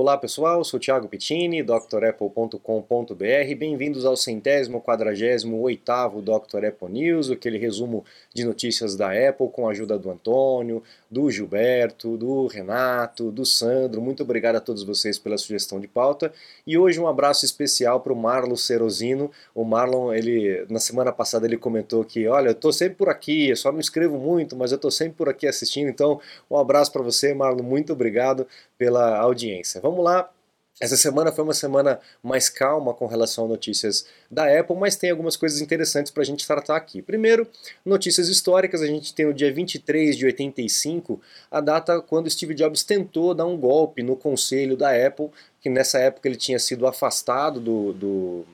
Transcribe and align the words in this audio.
Olá 0.00 0.16
pessoal, 0.16 0.62
sou 0.62 0.78
Thiago 0.78 1.08
Pittini, 1.08 1.60
drapple.com.br. 1.60 2.54
Bem-vindos 3.58 4.04
ao 4.04 4.16
centésimo 4.16 4.80
quadragésimo 4.80 5.60
oitavo 5.60 6.22
Dr. 6.22 6.66
Apple 6.66 6.88
News, 6.88 7.32
aquele 7.32 7.58
resumo 7.58 8.04
de 8.32 8.44
notícias 8.44 8.94
da 8.94 9.08
Apple 9.08 9.48
com 9.48 9.66
a 9.66 9.72
ajuda 9.72 9.98
do 9.98 10.08
Antônio, 10.08 10.84
do 11.10 11.30
Gilberto, 11.30 12.16
do 12.16 12.46
Renato, 12.46 13.30
do 13.30 13.44
Sandro. 13.46 14.00
Muito 14.00 14.22
obrigado 14.22 14.56
a 14.56 14.60
todos 14.60 14.82
vocês 14.82 15.18
pela 15.18 15.38
sugestão 15.38 15.80
de 15.80 15.88
pauta. 15.88 16.32
E 16.66 16.76
hoje 16.76 17.00
um 17.00 17.08
abraço 17.08 17.44
especial 17.44 18.00
para 18.00 18.12
o 18.12 18.16
Marlon 18.16 18.56
Serosino. 18.56 19.30
O 19.54 19.64
Marlon, 19.64 20.12
ele 20.12 20.66
na 20.68 20.78
semana 20.78 21.12
passada 21.12 21.46
ele 21.46 21.56
comentou 21.56 22.04
que, 22.04 22.26
olha, 22.26 22.50
eu 22.50 22.54
tô 22.54 22.72
sempre 22.72 22.96
por 22.96 23.08
aqui, 23.08 23.48
eu 23.48 23.56
só 23.56 23.72
não 23.72 23.80
escrevo 23.80 24.18
muito, 24.18 24.56
mas 24.56 24.72
eu 24.72 24.78
tô 24.78 24.90
sempre 24.90 25.14
por 25.14 25.28
aqui 25.28 25.46
assistindo. 25.46 25.88
Então, 25.88 26.20
um 26.50 26.58
abraço 26.58 26.92
para 26.92 27.02
você, 27.02 27.32
Marlon. 27.32 27.62
Muito 27.62 27.92
obrigado 27.92 28.46
pela 28.76 29.18
audiência. 29.18 29.80
Vamos 29.80 30.04
lá. 30.04 30.30
Essa 30.80 30.96
semana 30.96 31.32
foi 31.32 31.42
uma 31.42 31.54
semana 31.54 31.98
mais 32.22 32.48
calma 32.48 32.94
com 32.94 33.06
relação 33.06 33.46
a 33.46 33.48
notícias 33.48 34.06
da 34.30 34.44
Apple, 34.58 34.76
mas 34.76 34.94
tem 34.94 35.10
algumas 35.10 35.36
coisas 35.36 35.60
interessantes 35.60 36.12
para 36.12 36.22
a 36.22 36.26
gente 36.26 36.46
tratar 36.46 36.76
aqui. 36.76 37.02
Primeiro, 37.02 37.48
notícias 37.84 38.28
históricas. 38.28 38.80
A 38.80 38.86
gente 38.86 39.12
tem 39.12 39.26
o 39.26 39.34
dia 39.34 39.52
23 39.52 40.16
de 40.16 40.24
85, 40.26 41.20
a 41.50 41.60
data 41.60 42.00
quando 42.00 42.30
Steve 42.30 42.54
Jobs 42.54 42.84
tentou 42.84 43.34
dar 43.34 43.46
um 43.46 43.56
golpe 43.56 44.04
no 44.04 44.14
conselho 44.14 44.76
da 44.76 44.90
Apple, 44.90 45.30
que 45.60 45.68
nessa 45.68 45.98
época 45.98 46.28
ele 46.28 46.36
tinha 46.36 46.60
sido 46.60 46.86
afastado 46.86 47.58
do, 47.58 47.92
do 47.92 48.46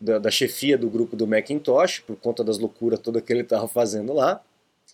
da, 0.00 0.18
da 0.18 0.30
chefia 0.30 0.78
do 0.78 0.88
grupo 0.88 1.14
do 1.14 1.26
Macintosh, 1.26 2.00
por 2.00 2.16
conta 2.16 2.42
das 2.42 2.58
loucuras 2.58 3.00
toda 3.00 3.20
que 3.20 3.32
ele 3.32 3.42
estava 3.42 3.68
fazendo 3.68 4.14
lá. 4.14 4.40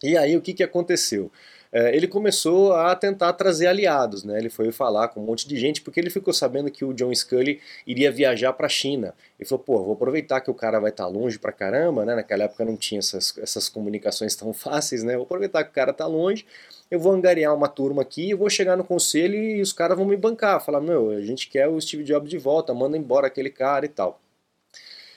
E 0.03 0.17
aí 0.17 0.37
o 0.37 0.41
que, 0.41 0.53
que 0.53 0.65
aconteceu? 0.65 1.31
É, 1.73 1.97
ele 1.97 2.07
começou 2.07 2.75
a 2.75 2.95
tentar 2.95 3.33
trazer 3.33 3.67
aliados, 3.67 4.25
né? 4.25 4.39
Ele 4.39 4.51
foi 4.51 4.71
falar 4.71 5.09
com 5.09 5.21
um 5.21 5.25
monte 5.25 5.49
de 5.49 5.57
gente 5.57 5.81
porque 5.81 5.99
ele 5.99 6.11
ficou 6.11 6.33
sabendo 6.35 6.71
que 6.71 6.85
o 6.85 6.93
John 6.93 7.15
Scully 7.15 7.61
iria 7.87 8.13
viajar 8.13 8.53
para 8.53 8.67
a 8.67 8.69
China. 8.69 9.15
Ele 9.41 9.49
falou, 9.49 9.65
pô, 9.65 9.83
vou 9.83 9.95
aproveitar 9.95 10.43
que 10.43 10.51
o 10.51 10.55
cara 10.55 10.79
vai 10.79 10.91
estar 10.91 11.05
tá 11.05 11.09
longe 11.09 11.39
pra 11.39 11.51
caramba, 11.51 12.05
né? 12.05 12.15
Naquela 12.15 12.45
época 12.45 12.63
não 12.63 12.77
tinha 12.77 12.99
essas, 12.99 13.37
essas 13.39 13.71
comunicações 13.71 14.37
tão 14.37 14.53
fáceis, 14.55 15.03
né? 15.03 15.15
Vou 15.15 15.25
aproveitar 15.25 15.65
que 15.65 15.71
o 15.71 15.75
cara 15.75 15.95
tá 15.95 16.07
longe, 16.07 16.45
eu 16.91 17.01
vou 17.01 17.11
angariar 17.11 17.55
uma 17.55 17.69
turma 17.69 18.03
aqui, 18.03 18.31
eu 18.31 18.37
vou 18.37 18.51
chegar 18.51 18.77
no 18.77 18.85
conselho 18.85 19.35
e 19.35 19.63
os 19.63 19.73
caras 19.73 19.97
vão 19.97 20.07
me 20.07 20.17
bancar, 20.17 20.63
falar, 20.63 20.81
meu, 20.81 21.11
a 21.11 21.23
gente 21.23 21.49
quer 21.49 21.69
o 21.69 21.81
Steve 21.81 22.05
Jobs 22.05 22.29
de 22.29 22.37
volta, 22.37 22.75
manda 22.75 22.99
embora 22.99 23.29
aquele 23.29 23.49
cara 23.49 23.87
e 23.87 23.89
tal. 23.89 24.21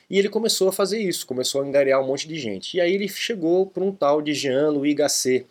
E 0.10 0.18
ele 0.18 0.30
começou 0.30 0.70
a 0.70 0.72
fazer 0.72 1.00
isso, 1.00 1.26
começou 1.26 1.62
a 1.62 1.66
angariar 1.66 2.00
um 2.00 2.08
monte 2.08 2.28
de 2.28 2.40
gente. 2.40 2.78
E 2.78 2.82
aí 2.82 2.94
ele 2.94 3.10
chegou 3.10 3.66
para 3.66 3.84
um 3.84 3.92
tal 3.92 4.22
de 4.22 4.34
Jean-Louis 4.34 4.94
Gasset. 4.96 5.46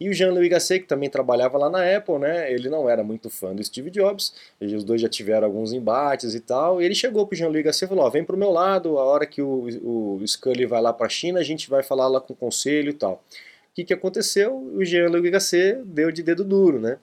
E 0.00 0.08
o 0.08 0.12
Jean-Louis 0.12 0.48
Gasset, 0.48 0.80
que 0.80 0.86
também 0.86 1.10
trabalhava 1.10 1.58
lá 1.58 1.68
na 1.68 1.96
Apple, 1.96 2.18
né, 2.18 2.52
ele 2.52 2.68
não 2.68 2.88
era 2.88 3.02
muito 3.02 3.28
fã 3.28 3.54
do 3.54 3.62
Steve 3.64 3.90
Jobs, 3.90 4.32
os 4.60 4.84
dois 4.84 5.00
já 5.00 5.08
tiveram 5.08 5.46
alguns 5.46 5.72
embates 5.72 6.34
e 6.34 6.40
tal, 6.40 6.80
e 6.80 6.84
ele 6.84 6.94
chegou 6.94 7.26
pro 7.26 7.36
Jean-Louis 7.36 7.64
Gasset 7.64 7.84
e 7.84 7.88
falou, 7.88 8.04
ó, 8.04 8.10
vem 8.10 8.24
pro 8.24 8.36
meu 8.36 8.50
lado, 8.50 8.98
a 8.98 9.04
hora 9.04 9.26
que 9.26 9.42
o, 9.42 10.18
o 10.20 10.26
Scully 10.26 10.66
vai 10.66 10.80
lá 10.80 10.92
para 10.92 11.06
a 11.06 11.10
China, 11.10 11.40
a 11.40 11.44
gente 11.44 11.68
vai 11.68 11.82
falar 11.82 12.08
lá 12.08 12.20
com 12.20 12.32
o 12.32 12.36
conselho 12.36 12.90
e 12.90 12.94
tal. 12.94 13.22
O 13.70 13.74
que, 13.74 13.84
que 13.84 13.94
aconteceu? 13.94 14.56
O 14.56 14.84
Jean-Louis 14.84 15.30
Gasset 15.30 15.82
deu 15.84 16.10
de 16.10 16.22
dedo 16.22 16.44
duro, 16.44 16.80
né? 16.80 16.98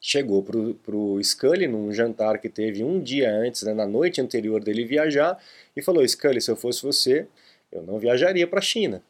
chegou 0.00 0.42
pro, 0.42 0.74
pro 0.74 1.18
Scully 1.22 1.66
num 1.66 1.92
jantar 1.92 2.38
que 2.38 2.48
teve 2.48 2.82
um 2.82 3.00
dia 3.00 3.30
antes, 3.30 3.62
né, 3.62 3.74
na 3.74 3.86
noite 3.86 4.20
anterior 4.20 4.62
dele 4.62 4.84
viajar, 4.84 5.38
e 5.76 5.82
falou: 5.82 6.06
Scully, 6.06 6.40
se 6.40 6.50
eu 6.50 6.56
fosse 6.56 6.82
você, 6.82 7.26
eu 7.70 7.82
não 7.82 7.98
viajaria 7.98 8.46
para 8.46 8.58
a 8.58 8.62
China. 8.62 9.02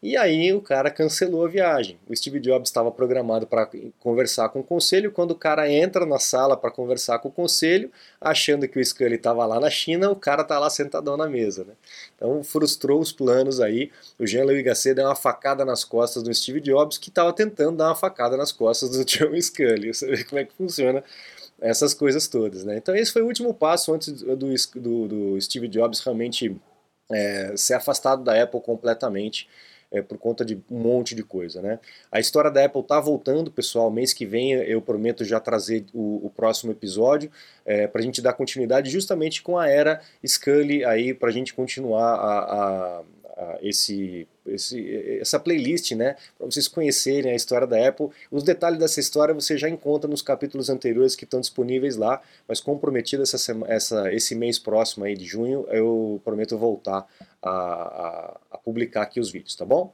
E 0.00 0.16
aí 0.16 0.52
o 0.52 0.60
cara 0.60 0.92
cancelou 0.92 1.44
a 1.44 1.48
viagem. 1.48 1.98
O 2.08 2.14
Steve 2.14 2.38
Jobs 2.38 2.68
estava 2.68 2.88
programado 2.88 3.48
para 3.48 3.68
conversar 3.98 4.48
com 4.50 4.60
o 4.60 4.64
conselho. 4.64 5.10
Quando 5.10 5.32
o 5.32 5.34
cara 5.34 5.68
entra 5.68 6.06
na 6.06 6.20
sala 6.20 6.56
para 6.56 6.70
conversar 6.70 7.18
com 7.18 7.28
o 7.28 7.32
conselho, 7.32 7.90
achando 8.20 8.68
que 8.68 8.78
o 8.78 8.84
Scully 8.84 9.16
estava 9.16 9.44
lá 9.44 9.58
na 9.58 9.68
China, 9.68 10.08
o 10.08 10.14
cara 10.14 10.42
está 10.42 10.56
lá 10.56 10.70
sentadão 10.70 11.16
na 11.16 11.28
mesa. 11.28 11.64
Né? 11.64 11.72
Então 12.14 12.44
frustrou 12.44 13.00
os 13.00 13.10
planos 13.10 13.60
aí. 13.60 13.90
O 14.20 14.24
Jean-Louis 14.26 14.62
Gasset 14.64 14.94
deu 14.94 15.04
uma 15.06 15.16
facada 15.16 15.64
nas 15.64 15.82
costas 15.82 16.22
do 16.22 16.32
Steve 16.32 16.60
Jobs, 16.60 16.96
que 16.96 17.08
estava 17.08 17.32
tentando 17.32 17.78
dar 17.78 17.88
uma 17.88 17.96
facada 17.96 18.36
nas 18.36 18.52
costas 18.52 18.90
do 18.90 19.02
John 19.04 19.34
Scully. 19.40 19.92
Você 19.92 20.06
vê 20.06 20.22
como 20.22 20.38
é 20.38 20.44
que 20.44 20.54
funciona 20.54 21.02
essas 21.60 21.92
coisas 21.92 22.28
todas. 22.28 22.62
Né? 22.62 22.76
Então 22.76 22.94
esse 22.94 23.12
foi 23.12 23.22
o 23.22 23.26
último 23.26 23.52
passo 23.52 23.92
antes 23.92 24.12
do, 24.12 24.36
do, 24.36 25.08
do 25.08 25.40
Steve 25.40 25.66
Jobs 25.66 25.98
realmente 25.98 26.56
é, 27.10 27.52
ser 27.56 27.74
afastado 27.74 28.22
da 28.22 28.40
Apple 28.40 28.60
completamente 28.60 29.48
é, 29.90 30.02
por 30.02 30.18
conta 30.18 30.44
de 30.44 30.60
um 30.70 30.78
monte 30.78 31.14
de 31.14 31.22
coisa. 31.22 31.62
Né? 31.62 31.78
A 32.10 32.20
história 32.20 32.50
da 32.50 32.64
Apple 32.64 32.80
está 32.80 33.00
voltando, 33.00 33.50
pessoal. 33.50 33.90
Mês 33.90 34.12
que 34.12 34.26
vem 34.26 34.52
eu 34.52 34.80
prometo 34.80 35.24
já 35.24 35.40
trazer 35.40 35.86
o, 35.92 36.26
o 36.26 36.30
próximo 36.30 36.72
episódio 36.72 37.30
é, 37.64 37.86
para 37.86 38.00
a 38.00 38.04
gente 38.04 38.20
dar 38.20 38.32
continuidade 38.32 38.90
justamente 38.90 39.42
com 39.42 39.58
a 39.58 39.68
era 39.68 40.00
Scully 40.26 40.84
aí 40.84 41.14
para 41.14 41.28
a 41.28 41.32
gente 41.32 41.54
continuar 41.54 42.14
a, 42.14 42.38
a 42.38 43.02
esse 43.62 44.26
esse, 44.46 45.18
essa 45.20 45.38
playlist, 45.38 45.92
né, 45.92 46.16
para 46.36 46.46
vocês 46.46 46.66
conhecerem 46.66 47.32
a 47.32 47.34
história 47.34 47.66
da 47.66 47.86
Apple. 47.86 48.08
Os 48.30 48.42
detalhes 48.42 48.78
dessa 48.78 48.98
história 48.98 49.34
você 49.34 49.58
já 49.58 49.68
encontra 49.68 50.08
nos 50.08 50.22
capítulos 50.22 50.70
anteriores 50.70 51.14
que 51.14 51.24
estão 51.24 51.40
disponíveis 51.40 51.96
lá, 51.96 52.22
mas 52.46 52.60
comprometido 52.60 53.22
essa, 53.22 53.36
essa, 53.66 54.12
esse 54.12 54.34
mês 54.34 54.58
próximo 54.58 55.04
aí 55.04 55.14
de 55.14 55.26
junho, 55.26 55.66
eu 55.68 56.20
prometo 56.24 56.56
voltar 56.56 57.06
a, 57.42 57.50
a, 57.50 58.40
a 58.52 58.58
publicar 58.58 59.02
aqui 59.02 59.20
os 59.20 59.30
vídeos, 59.30 59.54
tá 59.54 59.64
bom? 59.64 59.92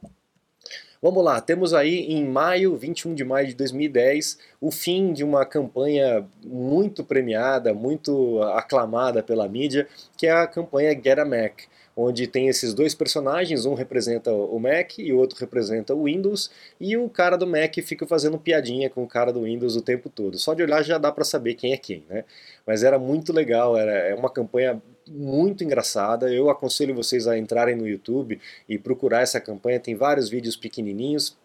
Vamos 1.01 1.23
lá, 1.23 1.39
temos 1.41 1.73
aí 1.73 1.99
em 2.11 2.25
maio, 2.25 2.75
21 2.75 3.13
de 3.13 3.23
maio 3.23 3.47
de 3.47 3.55
2010, 3.55 4.37
o 4.59 4.71
fim 4.71 5.13
de 5.13 5.23
uma 5.23 5.45
campanha 5.45 6.25
muito 6.43 7.03
premiada, 7.03 7.73
muito 7.73 8.41
aclamada 8.41 9.21
pela 9.21 9.47
mídia, 9.47 9.87
que 10.17 10.27
é 10.27 10.31
a 10.31 10.47
campanha 10.47 10.93
Get 10.93 11.19
a 11.19 11.25
Mac 11.25 11.63
onde 11.95 12.27
tem 12.27 12.49
esses 12.49 12.73
dois 12.73 12.93
personagens, 12.93 13.65
um 13.65 13.73
representa 13.73 14.31
o 14.31 14.59
Mac 14.59 14.99
e 14.99 15.13
o 15.13 15.17
outro 15.17 15.39
representa 15.39 15.95
o 15.95 16.03
Windows, 16.03 16.51
e 16.79 16.97
o 16.97 17.09
cara 17.09 17.37
do 17.37 17.47
Mac 17.47 17.73
fica 17.81 18.05
fazendo 18.05 18.37
piadinha 18.37 18.89
com 18.89 19.03
o 19.03 19.07
cara 19.07 19.31
do 19.31 19.43
Windows 19.43 19.75
o 19.75 19.81
tempo 19.81 20.09
todo. 20.09 20.37
Só 20.37 20.53
de 20.53 20.61
olhar 20.61 20.83
já 20.83 20.97
dá 20.97 21.11
para 21.11 21.23
saber 21.23 21.55
quem 21.55 21.71
é 21.71 21.77
quem, 21.77 22.03
né? 22.09 22.25
Mas 22.67 22.83
era 22.83 22.99
muito 22.99 23.31
legal, 23.31 23.77
era 23.77 23.91
é 23.91 24.13
uma 24.13 24.29
campanha 24.29 24.81
muito 25.07 25.63
engraçada. 25.63 26.33
Eu 26.33 26.49
aconselho 26.49 26.95
vocês 26.95 27.27
a 27.27 27.37
entrarem 27.37 27.75
no 27.75 27.87
YouTube 27.87 28.39
e 28.67 28.77
procurar 28.77 29.21
essa 29.21 29.39
campanha. 29.39 29.79
Tem 29.79 29.95
vários 29.95 30.29
vídeos 30.29 30.55
pequenininhos 30.55 31.37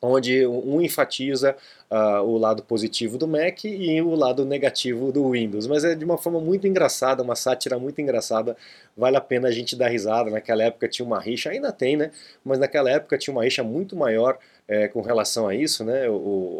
onde 0.00 0.46
um 0.46 0.80
enfatiza 0.80 1.56
uh, 1.90 2.22
o 2.22 2.36
lado 2.36 2.62
positivo 2.62 3.16
do 3.16 3.26
Mac 3.26 3.64
e 3.64 4.00
o 4.02 4.14
lado 4.14 4.44
negativo 4.44 5.10
do 5.10 5.30
Windows, 5.30 5.66
mas 5.66 5.84
é 5.84 5.94
de 5.94 6.04
uma 6.04 6.18
forma 6.18 6.40
muito 6.40 6.66
engraçada, 6.66 7.22
uma 7.22 7.34
sátira 7.34 7.78
muito 7.78 8.00
engraçada, 8.00 8.56
vale 8.96 9.16
a 9.16 9.20
pena 9.20 9.48
a 9.48 9.50
gente 9.50 9.74
dar 9.74 9.88
risada, 9.88 10.30
naquela 10.30 10.64
época 10.64 10.88
tinha 10.88 11.06
uma 11.06 11.20
rixa, 11.20 11.50
ainda 11.50 11.72
tem, 11.72 11.96
né, 11.96 12.10
mas 12.44 12.58
naquela 12.58 12.90
época 12.90 13.16
tinha 13.16 13.32
uma 13.32 13.44
rixa 13.44 13.62
muito 13.62 13.96
maior 13.96 14.38
é, 14.68 14.88
com 14.88 15.00
relação 15.00 15.48
a 15.48 15.54
isso, 15.54 15.84
né, 15.84 16.08
o, 16.08 16.12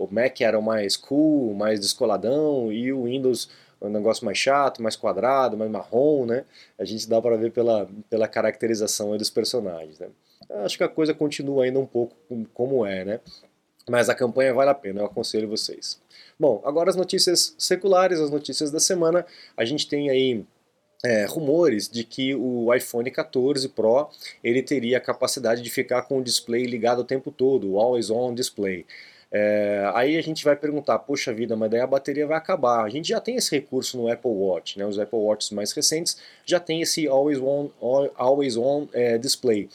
o 0.04 0.08
Mac 0.10 0.40
era 0.40 0.58
o 0.58 0.62
mais 0.62 0.96
cool, 0.96 1.54
mais 1.54 1.78
descoladão 1.78 2.72
e 2.72 2.92
o 2.92 3.04
Windows 3.04 3.48
um 3.80 3.88
negócio 3.88 4.24
mais 4.24 4.38
chato, 4.38 4.82
mais 4.82 4.96
quadrado, 4.96 5.56
mais 5.56 5.70
marrom, 5.70 6.26
né? 6.26 6.44
A 6.78 6.84
gente 6.84 7.08
dá 7.08 7.20
para 7.20 7.36
ver 7.36 7.52
pela, 7.52 7.88
pela 8.08 8.26
caracterização 8.26 9.16
dos 9.16 9.30
personagens, 9.30 9.98
né? 9.98 10.08
Acho 10.64 10.78
que 10.78 10.84
a 10.84 10.88
coisa 10.88 11.12
continua 11.12 11.64
ainda 11.64 11.78
um 11.78 11.86
pouco 11.86 12.14
como 12.54 12.86
é, 12.86 13.04
né? 13.04 13.20
Mas 13.88 14.08
a 14.08 14.14
campanha 14.14 14.52
vale 14.52 14.70
a 14.70 14.74
pena, 14.74 15.00
eu 15.00 15.06
aconselho 15.06 15.48
vocês. 15.48 16.00
Bom, 16.38 16.60
agora 16.64 16.90
as 16.90 16.96
notícias 16.96 17.54
seculares, 17.58 18.20
as 18.20 18.30
notícias 18.30 18.70
da 18.70 18.80
semana. 18.80 19.24
A 19.56 19.64
gente 19.64 19.88
tem 19.88 20.10
aí 20.10 20.44
é, 21.04 21.24
rumores 21.24 21.88
de 21.88 22.02
que 22.02 22.34
o 22.34 22.72
iPhone 22.74 23.10
14 23.10 23.68
Pro 23.68 24.08
ele 24.42 24.62
teria 24.62 24.98
a 24.98 25.00
capacidade 25.00 25.62
de 25.62 25.70
ficar 25.70 26.02
com 26.02 26.18
o 26.18 26.22
display 26.22 26.64
ligado 26.64 27.00
o 27.00 27.04
tempo 27.04 27.30
todo, 27.30 27.72
o 27.72 27.78
Always 27.78 28.10
On 28.10 28.34
Display. 28.34 28.84
É, 29.30 29.90
aí 29.94 30.16
a 30.16 30.22
gente 30.22 30.44
vai 30.44 30.56
perguntar, 30.56 30.98
poxa 31.00 31.32
vida, 31.32 31.56
mas 31.56 31.70
daí 31.70 31.80
a 31.80 31.86
bateria 31.86 32.26
vai 32.26 32.36
acabar. 32.36 32.84
A 32.84 32.88
gente 32.88 33.08
já 33.08 33.20
tem 33.20 33.36
esse 33.36 33.54
recurso 33.54 33.96
no 33.96 34.10
Apple 34.10 34.30
Watch, 34.30 34.78
né? 34.78 34.86
os 34.86 34.98
Apple 34.98 35.18
Watches 35.18 35.50
mais 35.50 35.72
recentes 35.72 36.16
já 36.44 36.60
tem 36.60 36.80
esse 36.80 37.06
Always 37.08 37.40
On, 37.40 37.68
always 38.16 38.56
on 38.56 38.88
é, 38.92 39.18
Display 39.18 39.68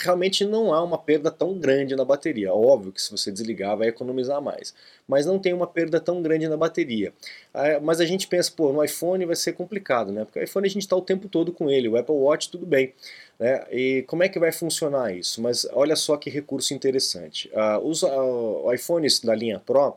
realmente 0.00 0.44
não 0.44 0.72
há 0.74 0.82
uma 0.82 0.98
perda 0.98 1.30
tão 1.30 1.58
grande 1.58 1.96
na 1.96 2.04
bateria. 2.04 2.52
Óbvio 2.52 2.92
que 2.92 3.00
se 3.00 3.10
você 3.10 3.32
desligar 3.32 3.76
vai 3.76 3.88
economizar 3.88 4.42
mais, 4.42 4.74
mas 5.06 5.24
não 5.24 5.38
tem 5.38 5.54
uma 5.54 5.66
perda 5.66 5.98
tão 5.98 6.20
grande 6.20 6.46
na 6.48 6.56
bateria. 6.56 7.14
É, 7.54 7.80
mas 7.80 8.00
a 8.00 8.04
gente 8.04 8.26
pensa, 8.28 8.52
pô, 8.54 8.72
no 8.72 8.84
iPhone 8.84 9.24
vai 9.24 9.36
ser 9.36 9.54
complicado, 9.54 10.12
né? 10.12 10.24
Porque 10.24 10.38
o 10.38 10.42
iPhone 10.42 10.66
a 10.66 10.70
gente 10.70 10.82
está 10.82 10.96
o 10.96 11.02
tempo 11.02 11.28
todo 11.28 11.52
com 11.52 11.70
ele, 11.70 11.88
o 11.88 11.96
Apple 11.96 12.14
Watch 12.14 12.50
tudo 12.50 12.66
bem. 12.66 12.92
Né? 13.38 13.64
E 13.70 14.02
como 14.08 14.22
é 14.22 14.28
que 14.28 14.38
vai 14.38 14.52
funcionar 14.52 15.14
isso? 15.14 15.40
Mas 15.40 15.66
olha 15.72 15.96
só 15.96 16.16
que 16.16 16.30
recurso 16.30 16.74
interessante. 16.74 17.50
Uh, 17.54 17.88
os 17.88 18.02
uh, 18.02 18.72
iPhones 18.74 19.20
da 19.20 19.34
linha 19.34 19.60
Pro, 19.60 19.96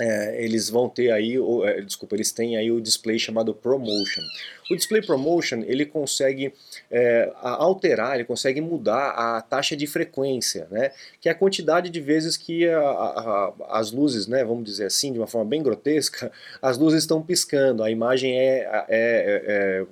é, 0.00 0.44
eles 0.44 0.68
vão 0.68 0.88
ter 0.88 1.12
aí, 1.12 1.38
o, 1.38 1.64
é, 1.64 1.80
desculpa, 1.80 2.16
eles 2.16 2.32
têm 2.32 2.56
aí 2.56 2.68
o 2.68 2.80
display 2.80 3.16
chamado 3.16 3.54
Promotion. 3.54 4.22
O 4.68 4.74
display 4.74 5.00
Promotion 5.00 5.62
ele 5.64 5.86
consegue 5.86 6.52
é, 6.90 7.32
alterar, 7.40 8.16
ele 8.16 8.24
consegue 8.24 8.60
mudar 8.60 9.10
a 9.10 9.40
taxa 9.40 9.76
de 9.76 9.86
frequência, 9.86 10.66
né? 10.68 10.90
Que 11.20 11.28
é 11.28 11.32
a 11.32 11.34
quantidade 11.34 11.90
de 11.90 12.00
vezes 12.00 12.36
que 12.36 12.68
a, 12.68 12.80
a, 12.80 13.54
a, 13.70 13.78
as 13.78 13.92
luzes, 13.92 14.26
né? 14.26 14.42
Vamos 14.42 14.64
dizer 14.64 14.86
assim, 14.86 15.12
de 15.12 15.18
uma 15.20 15.28
forma 15.28 15.48
bem 15.48 15.62
grotesca, 15.62 16.32
as 16.60 16.76
luzes 16.76 17.04
estão 17.04 17.22
piscando, 17.22 17.84
a 17.84 17.90
imagem 17.90 18.36
é, 18.36 18.68
é, 18.88 18.88
é, 18.88 19.42
é 19.46 19.86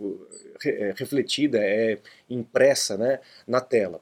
refletida, 0.97 1.59
é 1.61 1.99
impressa, 2.29 2.97
né? 2.97 3.20
Na 3.47 3.61
tela. 3.61 4.00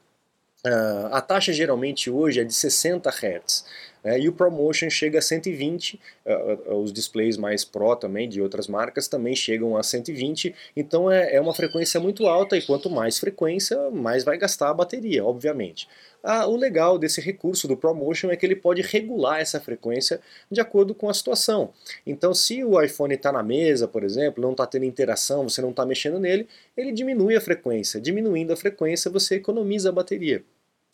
Uh, 0.65 1.07
a 1.11 1.21
taxa 1.21 1.51
geralmente 1.51 2.09
hoje 2.09 2.39
é 2.39 2.43
de 2.43 2.53
60 2.53 3.09
Hz. 3.09 3.65
É, 4.03 4.19
e 4.19 4.27
o 4.27 4.33
ProMotion 4.33 4.89
chega 4.89 5.19
a 5.19 5.21
120, 5.21 5.99
uh, 6.25 6.71
uh, 6.71 6.75
os 6.81 6.91
displays 6.91 7.37
mais 7.37 7.63
Pro 7.63 7.95
também, 7.95 8.27
de 8.27 8.41
outras 8.41 8.67
marcas, 8.67 9.07
também 9.07 9.35
chegam 9.35 9.77
a 9.77 9.83
120, 9.83 10.55
então 10.75 11.11
é, 11.11 11.35
é 11.35 11.41
uma 11.41 11.53
frequência 11.53 11.99
muito 11.99 12.25
alta 12.25 12.57
e 12.57 12.61
quanto 12.61 12.89
mais 12.89 13.19
frequência, 13.19 13.91
mais 13.91 14.23
vai 14.23 14.37
gastar 14.37 14.69
a 14.69 14.73
bateria, 14.73 15.23
obviamente. 15.23 15.87
Ah, 16.23 16.45
o 16.47 16.55
legal 16.55 16.99
desse 16.99 17.19
recurso 17.19 17.67
do 17.67 17.75
ProMotion 17.75 18.29
é 18.29 18.35
que 18.35 18.45
ele 18.45 18.55
pode 18.55 18.81
regular 18.81 19.39
essa 19.39 19.59
frequência 19.59 20.19
de 20.51 20.61
acordo 20.61 20.93
com 20.93 21.09
a 21.09 21.13
situação. 21.13 21.73
Então, 22.05 22.33
se 22.33 22.63
o 22.63 22.79
iPhone 22.79 23.15
está 23.15 23.31
na 23.31 23.41
mesa, 23.41 23.87
por 23.87 24.03
exemplo, 24.03 24.41
não 24.41 24.51
está 24.51 24.67
tendo 24.67 24.85
interação, 24.85 25.49
você 25.49 25.61
não 25.61 25.71
está 25.71 25.83
mexendo 25.85 26.19
nele, 26.19 26.47
ele 26.77 26.91
diminui 26.91 27.35
a 27.35 27.41
frequência. 27.41 27.99
Diminuindo 27.99 28.53
a 28.53 28.55
frequência, 28.55 29.09
você 29.09 29.35
economiza 29.35 29.89
a 29.89 29.91
bateria 29.91 30.43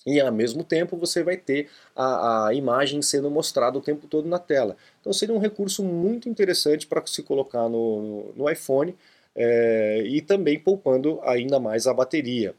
e 0.08 0.22
ao 0.22 0.32
mesmo 0.32 0.64
tempo 0.64 0.96
você 0.96 1.22
vai 1.22 1.36
ter 1.36 1.70
a, 1.94 2.48
a, 2.48 2.54
imagem 2.54 3.02
sendo 3.02 3.30
mostrada 3.30 3.78
o 3.78 3.82
tempo 3.82 4.08
todo 4.08 4.28
na 4.28 4.40
tela. 4.40 4.78
Então 5.02 5.12
seria 5.12 5.36
um 5.36 5.40
recurso 5.40 5.84
muito 5.84 6.30
interessante 6.30 6.88
para 6.88 7.06
se 7.06 7.22
colocar 7.22 7.68
no, 7.68 8.32
no 8.34 8.50
iPhone 8.50 8.96
é, 9.36 10.04
e 10.06 10.22
também 10.22 10.58
poupando 10.58 11.20
ainda 11.24 11.60
mais 11.60 11.86
a 11.86 11.94
bateria 11.94 12.56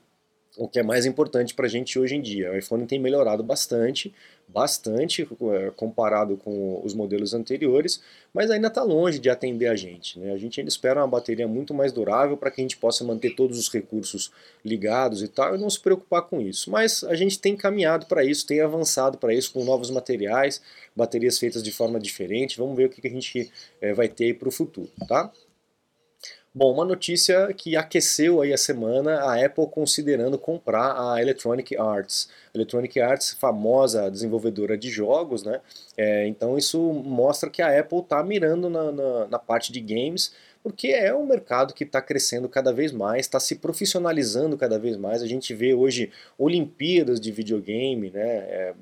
o 0.58 0.69
que 0.69 0.81
é 0.81 0.82
mais 0.82 1.06
importante 1.06 1.55
para 1.55 1.66
a 1.66 1.69
gente 1.69 1.99
hoje 1.99 2.16
em 2.16 2.20
dia. 2.20 2.50
O 2.50 2.56
iPhone 2.56 2.84
tem 2.84 2.99
melhorado 2.99 3.44
bastante, 3.44 4.12
bastante 4.49 5.22
é, 5.22 5.70
comparado 5.70 6.37
com 6.37 6.84
os 6.84 6.94
modelos 6.94 7.32
anteriores, 7.32 8.02
mas 8.34 8.50
ainda 8.50 8.66
está 8.66 8.82
longe 8.82 9.20
de 9.20 9.31
atender 9.31 9.69
a 9.69 9.76
gente. 9.76 10.19
Né? 10.19 10.32
A 10.32 10.37
gente 10.37 10.58
ainda 10.58 10.69
espera 10.69 11.00
uma 11.00 11.06
bateria 11.06 11.46
muito 11.46 11.72
mais 11.72 11.93
durável 11.93 12.37
para 12.37 12.50
que 12.50 12.60
a 12.60 12.64
gente 12.64 12.76
possa 12.76 13.05
manter 13.05 13.37
todos 13.37 13.56
os 13.56 13.72
recursos 13.72 14.32
ligados 14.64 15.22
e 15.22 15.28
tal, 15.28 15.55
e 15.55 15.58
não 15.58 15.70
se 15.70 15.78
preocupar 15.78 16.22
com 16.22 16.40
isso. 16.40 16.70
Mas 16.72 17.04
a 17.04 17.14
gente 17.14 17.38
tem 17.38 17.56
caminhado 17.56 18.06
para 18.06 18.25
isso, 18.25 18.44
tem 18.44 18.61
avançado 18.61 19.16
para 19.16 19.32
isso 19.32 19.52
com 19.52 19.64
novos 19.64 19.90
materiais, 19.90 20.61
baterias 20.94 21.38
feitas 21.38 21.62
de 21.62 21.70
forma 21.70 22.00
diferente. 22.00 22.58
Vamos 22.58 22.76
ver 22.76 22.87
o 22.87 22.88
que 22.88 23.06
a 23.06 23.11
gente 23.11 23.49
é, 23.81 23.94
vai 23.94 24.08
ter 24.08 24.37
para 24.37 24.49
o 24.49 24.52
futuro, 24.52 24.90
tá? 25.06 25.31
Bom, 26.55 26.73
uma 26.73 26.85
notícia 26.85 27.53
que 27.53 27.77
aqueceu 27.77 28.41
aí 28.41 28.53
a 28.53 28.59
semana, 28.59 29.21
a 29.21 29.45
Apple 29.45 29.67
considerando 29.69 30.39
comprar 30.39 30.97
a 30.99 31.21
Electronic 31.21 31.77
Arts. 31.77 32.29
Electronic 32.55 32.99
Arts, 33.00 33.33
famosa 33.39 34.11
desenvolvedora 34.11 34.77
de 34.77 34.89
jogos, 34.89 35.45
né? 35.45 35.61
É, 35.97 36.27
então 36.27 36.56
isso 36.56 36.81
mostra 36.81 37.50
que 37.50 37.61
a 37.61 37.79
Apple 37.79 37.99
está 38.00 38.23
mirando 38.23 38.71
na, 38.71 38.91
na, 38.91 39.27
na, 39.29 39.39
parte 39.39 39.71
de 39.71 39.81
games, 39.81 40.35
porque 40.62 40.89
é 40.89 41.15
um 41.15 41.27
mercado 41.27 41.75
que 41.75 41.85
está 41.85 42.00
crescendo 42.00 42.49
cada 42.49 42.73
vez 42.73 42.93
mais, 42.93 43.27
está 43.27 43.39
se 43.39 43.56
profissionalizando 43.56 44.56
cada 44.56 44.79
vez 44.79 44.97
mais. 44.97 45.23
A 45.23 45.27
gente 45.27 45.53
vê 45.55 45.75
hoje 45.75 46.11
Olimpíadas 46.39 47.21
de 47.21 47.31
videogame, 47.31 48.11
né? 48.11 48.27
É, 48.27 48.75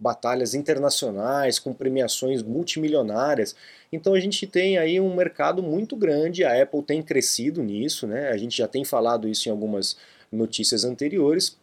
batalhas 0.00 0.54
internacionais 0.54 1.58
com 1.58 1.74
premiações 1.74 2.42
multimilionárias. 2.42 3.54
Então 3.92 4.14
a 4.14 4.20
gente 4.20 4.46
tem 4.46 4.78
aí 4.78 4.98
um 4.98 5.14
mercado 5.14 5.62
muito 5.62 5.94
grande, 5.94 6.42
a 6.42 6.60
Apple 6.62 6.82
tem 6.82 7.02
crescido 7.02 7.62
nisso, 7.62 8.06
né? 8.06 8.30
A 8.30 8.36
gente 8.38 8.56
já 8.56 8.66
tem 8.66 8.84
falado 8.84 9.28
isso 9.28 9.48
em 9.48 9.52
algumas 9.52 9.96
notícias 10.32 10.84
anteriores. 10.84 11.58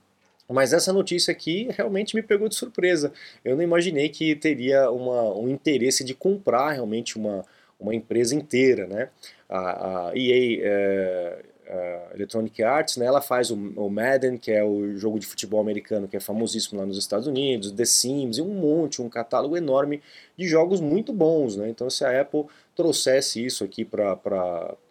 Mas 0.50 0.72
essa 0.72 0.94
notícia 0.94 1.31
aqui 1.31 1.68
realmente 1.72 2.16
me 2.16 2.22
pegou 2.22 2.48
de 2.48 2.56
surpresa. 2.56 3.12
Eu 3.44 3.56
não 3.56 3.63
imaginei 3.63 4.07
que 4.07 4.34
teria 4.34 4.89
uma, 4.92 5.36
um 5.36 5.50
interesse 5.50 6.06
de 6.06 6.13
comprar 6.13 6.72
realmente 6.72 7.18
uma, 7.18 7.44
uma 7.78 7.94
empresa 7.94 8.34
inteira, 8.34 8.88
né? 8.88 9.10
A, 9.50 10.10
a 10.10 10.12
EA 10.16 10.60
é, 10.63 11.45
uh, 11.69 12.16
Electronic 12.16 12.64
Arts, 12.64 12.98
né, 12.98 13.06
ela 13.06 13.22
faz 13.22 13.52
o, 13.52 13.56
o, 13.56 13.90
Madden, 13.90 14.38
que 14.38 14.52
é 14.52 14.64
o 14.64 14.98
jogo 14.98 15.19
de 15.19 15.25
futebol 15.25 15.60
americano 15.60 16.08
que 16.08 16.18
é 16.18 16.19
famosíssimo 16.19 16.80
lá 16.80 16.86
nos 16.86 16.98
Estados 16.98 17.28
Unidos, 17.28 17.72
The 17.72 17.86
Sims 17.86 18.38
e 18.38 18.42
um 18.42 18.54
monte, 18.54 19.02
um 19.02 19.10
catálogo 19.10 19.56
enorme 19.58 20.02
de 20.38 20.48
jogos 20.48 20.80
muito 20.80 21.12
bons. 21.14 21.56
Né? 21.56 21.69
Então 21.69 21.90
se 21.90 22.04
a 22.06 22.22
Apple 22.22 22.46
trouxesse 22.75 23.44
isso 23.44 23.64
aqui 23.64 23.84
para 23.84 24.18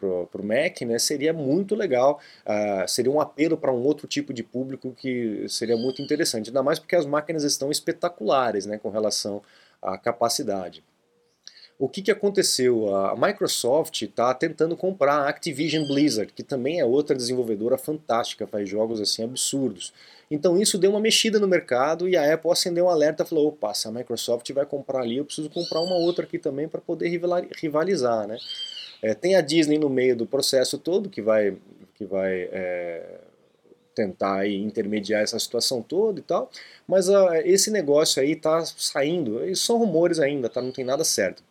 o 0.03 0.43
Mac, 0.43 0.81
né, 0.83 0.99
seria 0.99 1.33
muito 1.33 1.75
legal, 1.75 2.21
uh, 2.45 2.89
seria 2.89 3.11
um 3.11 3.21
apelo 3.21 3.57
para 3.57 3.73
um 3.73 3.83
outro 3.83 4.07
tipo 4.07 4.33
de 4.33 4.43
público 4.43 4.93
que 4.93 5.47
seria 5.49 5.77
muito 5.77 6.03
interessante, 6.03 6.51
ainda 6.51 6.63
mais 6.63 6.79
porque 6.79 6.97
as 6.97 7.07
máquinas 7.07 7.45
estão 7.45 7.71
espetaculares 7.71 8.67
né, 8.67 8.79
com 8.79 8.91
relação 8.91 9.43
à 9.81 9.97
capacidade 9.97 10.83
o 11.79 11.89
que, 11.89 12.01
que 12.01 12.11
aconteceu? 12.11 12.95
A 12.95 13.15
Microsoft 13.17 14.03
está 14.03 14.33
tentando 14.33 14.77
comprar 14.77 15.17
a 15.17 15.29
Activision 15.29 15.87
Blizzard, 15.87 16.33
que 16.33 16.43
também 16.43 16.81
é 16.81 16.85
outra 16.85 17.15
desenvolvedora 17.15 17.77
fantástica, 17.77 18.47
faz 18.47 18.69
jogos 18.69 19.01
assim 19.01 19.25
absurdos. 19.25 19.93
Então 20.31 20.61
isso 20.61 20.79
deu 20.79 20.91
uma 20.91 21.01
mexida 21.01 21.39
no 21.39 21.47
mercado 21.47 22.09
e 22.09 22.17
a 22.17 22.33
Apple 22.33 22.51
acendeu 22.51 22.87
um 22.87 22.91
alerta 22.91 23.23
e 23.23 23.27
falou: 23.27 23.49
opa, 23.49 23.75
se 23.75 23.87
a 23.87 23.91
Microsoft 23.91 24.51
vai 24.53 24.65
comprar 24.65 25.01
ali, 25.01 25.19
eu 25.19 25.25
preciso 25.25 25.51
comprar 25.51 25.81
uma 25.81 25.97
outra 25.97 26.25
aqui 26.25 26.39
também 26.39 26.67
para 26.67 26.81
poder 26.81 27.09
rivalizar. 27.61 28.27
Né? 28.27 28.39
É, 29.03 29.15
tem 29.15 29.37
a 29.37 29.41
Disney 29.41 29.79
no 29.79 29.91
meio 29.91 30.17
do 30.17 30.27
processo 30.27 30.79
todo 30.79 31.11
que 31.11 31.21
vai, 31.21 31.57
que 31.95 32.07
vai 32.07 32.49
é, 32.51 33.21
tentar 33.95 34.41
aí, 34.41 34.57
intermediar 34.57 35.23
essa 35.23 35.39
situação 35.39 35.83
toda 35.83 36.21
e 36.21 36.23
tal, 36.23 36.51
mas 36.87 37.09
uh, 37.09 37.35
esse 37.45 37.71
negócio 37.71 38.21
aí 38.23 38.33
está 38.33 38.65
saindo, 38.65 39.45
e 39.45 39.57
são 39.57 39.79
rumores 39.79 40.21
ainda, 40.21 40.49
tá? 40.49 40.61
não 40.61 40.71
tem 40.71 40.85
nada 40.85 41.03
certo. 41.03 41.43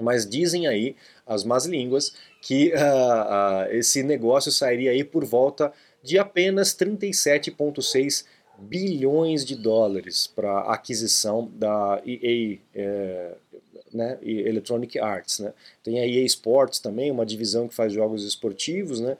Mas 0.00 0.28
dizem 0.28 0.66
aí 0.66 0.96
as 1.26 1.44
más 1.44 1.66
línguas 1.66 2.14
que 2.40 2.72
uh, 2.72 3.68
uh, 3.68 3.72
esse 3.72 4.02
negócio 4.02 4.50
sairia 4.50 4.90
aí 4.90 5.04
por 5.04 5.24
volta 5.24 5.72
de 6.02 6.18
apenas 6.18 6.74
37,6 6.76 8.24
bilhões 8.58 9.44
de 9.44 9.56
dólares 9.56 10.26
para 10.26 10.60
aquisição 10.72 11.50
da 11.54 12.00
EA, 12.06 12.58
é, 12.74 13.34
né, 13.92 14.18
Electronic 14.22 14.98
Arts. 14.98 15.40
Né? 15.40 15.52
Tem 15.82 15.98
a 15.98 16.06
EA 16.06 16.24
Sports 16.24 16.78
também, 16.78 17.10
uma 17.10 17.26
divisão 17.26 17.66
que 17.66 17.74
faz 17.74 17.92
jogos 17.92 18.24
esportivos. 18.24 19.00
Né? 19.00 19.16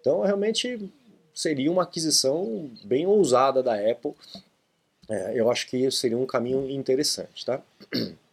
Então 0.00 0.20
realmente 0.22 0.90
seria 1.34 1.70
uma 1.70 1.82
aquisição 1.82 2.70
bem 2.84 3.06
ousada 3.06 3.62
da 3.62 3.74
Apple. 3.74 4.12
É, 5.08 5.40
eu 5.40 5.50
acho 5.50 5.66
que 5.68 5.90
seria 5.90 6.18
um 6.18 6.26
caminho 6.26 6.68
interessante. 6.70 7.44
Tá? 7.44 7.62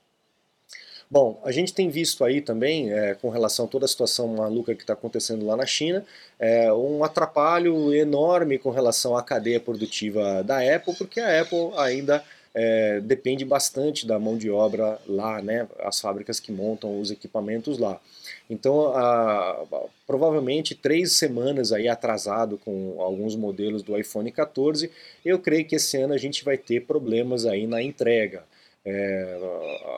Bom, 1.13 1.39
a 1.43 1.51
gente 1.51 1.75
tem 1.75 1.91
visto 1.91 2.25
aí 2.25 2.41
também, 2.41 2.91
é, 2.91 3.13
com 3.13 3.29
relação 3.29 3.65
a 3.65 3.67
toda 3.67 3.85
a 3.85 3.87
situação 3.87 4.29
maluca 4.29 4.73
que 4.73 4.81
está 4.81 4.93
acontecendo 4.93 5.45
lá 5.45 5.55
na 5.55 5.63
China, 5.63 6.03
é, 6.39 6.73
um 6.73 7.03
atrapalho 7.03 7.93
enorme 7.93 8.57
com 8.57 8.71
relação 8.71 9.15
à 9.15 9.21
cadeia 9.21 9.59
produtiva 9.59 10.41
da 10.43 10.57
Apple, 10.75 10.95
porque 10.95 11.19
a 11.19 11.39
Apple 11.39 11.69
ainda 11.77 12.23
é, 12.51 12.99
depende 12.99 13.45
bastante 13.45 14.07
da 14.07 14.17
mão 14.17 14.35
de 14.35 14.49
obra 14.49 14.99
lá, 15.07 15.39
né, 15.39 15.67
as 15.81 16.01
fábricas 16.01 16.39
que 16.39 16.51
montam 16.51 16.99
os 16.99 17.11
equipamentos 17.11 17.77
lá. 17.77 18.01
Então, 18.49 18.87
a, 18.87 19.51
a, 19.51 19.85
provavelmente 20.07 20.73
três 20.73 21.11
semanas 21.11 21.71
aí 21.71 21.87
atrasado 21.87 22.57
com 22.57 22.99
alguns 22.99 23.35
modelos 23.35 23.83
do 23.83 23.95
iPhone 23.95 24.31
14, 24.31 24.89
eu 25.23 25.37
creio 25.37 25.65
que 25.67 25.75
esse 25.75 25.95
ano 25.95 26.15
a 26.15 26.17
gente 26.17 26.43
vai 26.43 26.57
ter 26.57 26.87
problemas 26.87 27.45
aí 27.45 27.67
na 27.67 27.83
entrega. 27.83 28.51
É, 28.85 29.39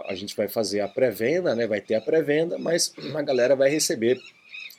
a 0.07 0.13
gente 0.13 0.35
vai 0.35 0.47
fazer 0.47 0.81
a 0.81 0.87
pré-venda, 0.87 1.55
né, 1.55 1.65
vai 1.65 1.81
ter 1.81 1.95
a 1.95 2.01
pré-venda, 2.01 2.57
mas 2.57 2.93
a 3.15 3.21
galera 3.21 3.55
vai 3.55 3.69
receber 3.69 4.19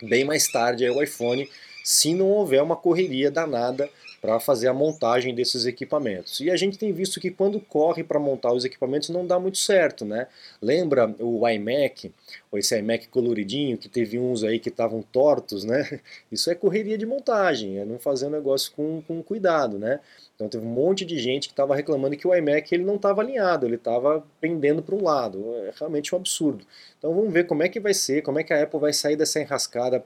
bem 0.02 0.24
mais 0.24 0.46
tarde 0.46 0.88
o 0.88 1.02
iPhone 1.02 1.48
se 1.82 2.14
não 2.14 2.26
houver 2.26 2.62
uma 2.62 2.76
correria 2.76 3.30
danada 3.30 3.88
para 4.26 4.40
fazer 4.40 4.66
a 4.66 4.74
montagem 4.74 5.32
desses 5.32 5.66
equipamentos. 5.66 6.40
E 6.40 6.50
a 6.50 6.56
gente 6.56 6.76
tem 6.76 6.92
visto 6.92 7.20
que 7.20 7.30
quando 7.30 7.60
corre 7.60 8.02
para 8.02 8.18
montar 8.18 8.52
os 8.52 8.64
equipamentos 8.64 9.08
não 9.08 9.24
dá 9.24 9.38
muito 9.38 9.56
certo, 9.56 10.04
né? 10.04 10.26
Lembra 10.60 11.14
o 11.20 11.48
iMac, 11.48 12.12
ou 12.50 12.58
esse 12.58 12.76
iMac 12.76 13.06
coloridinho, 13.06 13.78
que 13.78 13.88
teve 13.88 14.18
uns 14.18 14.42
aí 14.42 14.58
que 14.58 14.68
estavam 14.68 15.00
tortos, 15.00 15.62
né? 15.62 16.00
Isso 16.30 16.50
é 16.50 16.56
correria 16.56 16.98
de 16.98 17.06
montagem, 17.06 17.78
é 17.78 17.84
não 17.84 18.00
fazer 18.00 18.26
o 18.26 18.30
negócio 18.30 18.72
com, 18.72 19.00
com 19.06 19.22
cuidado, 19.22 19.78
né? 19.78 20.00
Então 20.34 20.48
teve 20.48 20.66
um 20.66 20.70
monte 20.70 21.04
de 21.04 21.20
gente 21.20 21.46
que 21.46 21.52
estava 21.52 21.76
reclamando 21.76 22.16
que 22.16 22.26
o 22.26 22.34
iMac 22.34 22.74
ele 22.74 22.84
não 22.84 22.96
estava 22.96 23.20
alinhado, 23.20 23.64
ele 23.64 23.76
estava 23.76 24.26
pendendo 24.40 24.82
para 24.82 24.96
um 24.96 25.04
lado. 25.04 25.54
É 25.68 25.72
realmente 25.78 26.12
um 26.12 26.18
absurdo. 26.18 26.66
Então 26.98 27.14
vamos 27.14 27.32
ver 27.32 27.46
como 27.46 27.62
é 27.62 27.68
que 27.68 27.78
vai 27.78 27.94
ser, 27.94 28.22
como 28.22 28.40
é 28.40 28.42
que 28.42 28.52
a 28.52 28.60
Apple 28.60 28.80
vai 28.80 28.92
sair 28.92 29.14
dessa 29.14 29.40
enrascada 29.40 30.04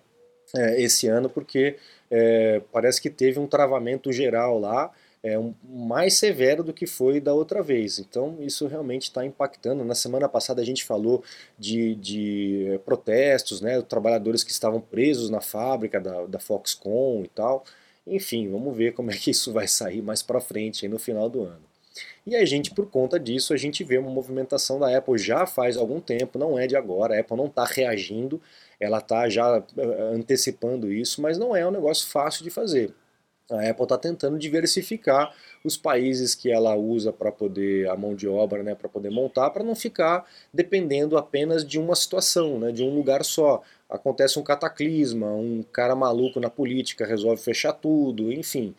é, 0.56 0.80
esse 0.82 1.06
ano, 1.08 1.28
porque 1.30 1.76
é, 2.10 2.60
parece 2.72 3.00
que 3.00 3.10
teve 3.10 3.38
um 3.38 3.46
travamento 3.46 4.12
geral 4.12 4.58
lá. 4.58 4.90
é, 5.22 5.38
um, 5.38 5.54
mais 5.64 6.14
severo 6.14 6.62
do 6.64 6.72
que 6.72 6.86
foi 6.86 7.20
da 7.20 7.34
outra 7.34 7.62
vez. 7.62 7.98
Então 7.98 8.38
isso 8.40 8.66
realmente 8.66 9.04
está 9.04 9.24
impactando. 9.24 9.84
Na 9.84 9.94
semana 9.94 10.28
passada 10.28 10.62
a 10.62 10.64
gente 10.64 10.84
falou 10.84 11.22
de, 11.58 11.94
de 11.96 12.66
eh, 12.74 12.78
protestos, 12.78 13.60
né, 13.60 13.80
trabalhadores 13.82 14.42
que 14.42 14.50
estavam 14.50 14.80
presos 14.80 15.28
na 15.30 15.40
fábrica 15.40 16.00
da, 16.00 16.26
da 16.26 16.38
Foxconn 16.38 17.24
e 17.24 17.28
tal. 17.28 17.64
Enfim, 18.06 18.50
vamos 18.50 18.76
ver 18.76 18.92
como 18.94 19.10
é 19.10 19.16
que 19.16 19.30
isso 19.30 19.52
vai 19.52 19.68
sair 19.68 20.02
mais 20.02 20.22
para 20.22 20.40
frente 20.40 20.88
no 20.88 20.98
final 20.98 21.28
do 21.28 21.42
ano. 21.44 21.69
E 22.30 22.36
a 22.36 22.44
gente, 22.44 22.70
por 22.70 22.88
conta 22.88 23.18
disso, 23.18 23.52
a 23.52 23.56
gente 23.56 23.82
vê 23.82 23.98
uma 23.98 24.08
movimentação 24.08 24.78
da 24.78 24.96
Apple 24.96 25.18
já 25.18 25.46
faz 25.48 25.76
algum 25.76 26.00
tempo, 26.00 26.38
não 26.38 26.56
é 26.56 26.64
de 26.64 26.76
agora, 26.76 27.16
a 27.16 27.20
Apple 27.20 27.36
não 27.36 27.46
está 27.46 27.64
reagindo, 27.64 28.40
ela 28.78 28.98
está 28.98 29.28
já 29.28 29.60
eh, 29.76 30.12
antecipando 30.14 30.92
isso, 30.92 31.20
mas 31.20 31.36
não 31.36 31.56
é 31.56 31.66
um 31.66 31.72
negócio 31.72 32.08
fácil 32.08 32.44
de 32.44 32.50
fazer. 32.50 32.94
A 33.50 33.68
Apple 33.68 33.82
está 33.82 33.98
tentando 33.98 34.38
diversificar 34.38 35.34
os 35.64 35.76
países 35.76 36.36
que 36.36 36.52
ela 36.52 36.76
usa 36.76 37.12
para 37.12 37.32
poder 37.32 37.88
a 37.88 37.96
mão 37.96 38.14
de 38.14 38.28
obra, 38.28 38.62
né, 38.62 38.76
para 38.76 38.88
poder 38.88 39.10
montar, 39.10 39.50
para 39.50 39.64
não 39.64 39.74
ficar 39.74 40.24
dependendo 40.54 41.18
apenas 41.18 41.66
de 41.66 41.80
uma 41.80 41.96
situação, 41.96 42.60
né, 42.60 42.70
de 42.70 42.84
um 42.84 42.94
lugar 42.94 43.24
só. 43.24 43.60
Acontece 43.88 44.38
um 44.38 44.44
cataclisma, 44.44 45.26
um 45.32 45.64
cara 45.72 45.96
maluco 45.96 46.38
na 46.38 46.48
política 46.48 47.04
resolve 47.04 47.42
fechar 47.42 47.72
tudo, 47.72 48.32
enfim, 48.32 48.72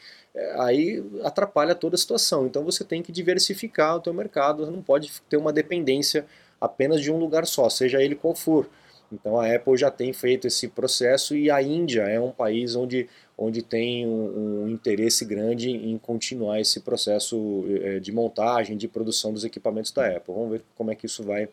aí 0.58 1.04
atrapalha 1.24 1.76
toda 1.76 1.96
a 1.96 1.98
situação. 1.98 2.46
Então 2.46 2.64
você 2.64 2.84
tem 2.84 3.02
que 3.02 3.12
diversificar 3.12 3.98
o 3.98 4.00
teu 4.00 4.14
mercado, 4.14 4.66
você 4.66 4.72
não 4.72 4.82
pode 4.82 5.12
ter 5.30 5.38
uma 5.38 5.52
dependência 5.52 6.26
apenas 6.60 7.02
de 7.02 7.12
um 7.12 7.18
lugar 7.18 7.46
só, 7.46 7.70
seja 7.70 8.02
ele 8.02 8.16
qual 8.16 8.36
for. 8.36 8.70
Então 9.12 9.38
a 9.38 9.54
Apple 9.54 9.76
já 9.76 9.92
tem 9.92 10.14
feito 10.14 10.48
esse 10.48 10.70
processo 10.70 11.36
e 11.36 11.52
a 11.52 11.62
Índia 11.62 12.04
é 12.04 12.20
um 12.20 12.32
país 12.32 12.76
onde, 12.76 13.10
onde 13.38 13.62
tem 13.62 14.08
um, 14.08 14.64
um 14.64 14.70
interesse 14.70 15.26
grande 15.26 15.70
em 15.70 15.98
continuar 15.98 16.62
esse 16.62 16.80
processo 16.80 17.66
é, 17.82 18.00
de 18.00 18.12
montagem, 18.12 18.78
de 18.78 18.88
produção 18.88 19.34
dos 19.34 19.44
equipamentos 19.44 19.92
da 19.92 20.08
Apple. 20.08 20.34
Vamos 20.34 20.52
ver 20.52 20.64
como 20.76 20.92
é 20.92 20.96
que 20.96 21.06
isso 21.06 21.24
vai 21.24 21.50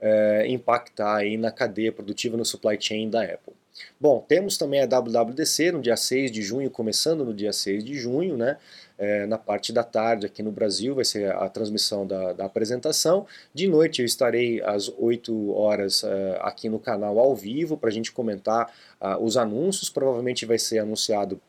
é, 0.00 0.46
impactar 0.48 1.16
aí 1.16 1.36
na 1.36 1.50
cadeia 1.50 1.90
produtiva 1.90 2.36
no 2.36 2.44
supply 2.44 2.80
chain 2.80 3.10
da 3.10 3.24
Apple. 3.24 3.54
Bom, 4.00 4.24
temos 4.26 4.56
também 4.58 4.80
a 4.80 4.86
WWDC 4.86 5.72
no 5.72 5.80
dia 5.80 5.96
6 5.96 6.30
de 6.30 6.42
junho, 6.42 6.70
começando 6.70 7.24
no 7.24 7.34
dia 7.34 7.52
6 7.52 7.84
de 7.84 7.94
junho, 7.94 8.36
né? 8.36 8.56
É, 8.98 9.26
na 9.26 9.36
parte 9.36 9.72
da 9.72 9.84
tarde 9.84 10.24
aqui 10.24 10.42
no 10.42 10.50
Brasil 10.50 10.94
vai 10.94 11.04
ser 11.04 11.30
a 11.30 11.48
transmissão 11.50 12.06
da, 12.06 12.32
da 12.32 12.46
apresentação. 12.46 13.26
De 13.52 13.68
noite 13.68 14.00
eu 14.00 14.06
estarei 14.06 14.62
às 14.62 14.88
8 14.88 15.52
horas 15.52 16.02
uh, 16.02 16.06
aqui 16.40 16.68
no 16.68 16.78
canal 16.78 17.18
ao 17.18 17.36
vivo 17.36 17.76
para 17.76 17.90
a 17.90 17.92
gente 17.92 18.10
comentar 18.10 18.72
uh, 19.00 19.22
os 19.22 19.36
anúncios. 19.36 19.90
Provavelmente 19.90 20.46
vai 20.46 20.58
ser 20.58 20.78
anunciado 20.78 21.40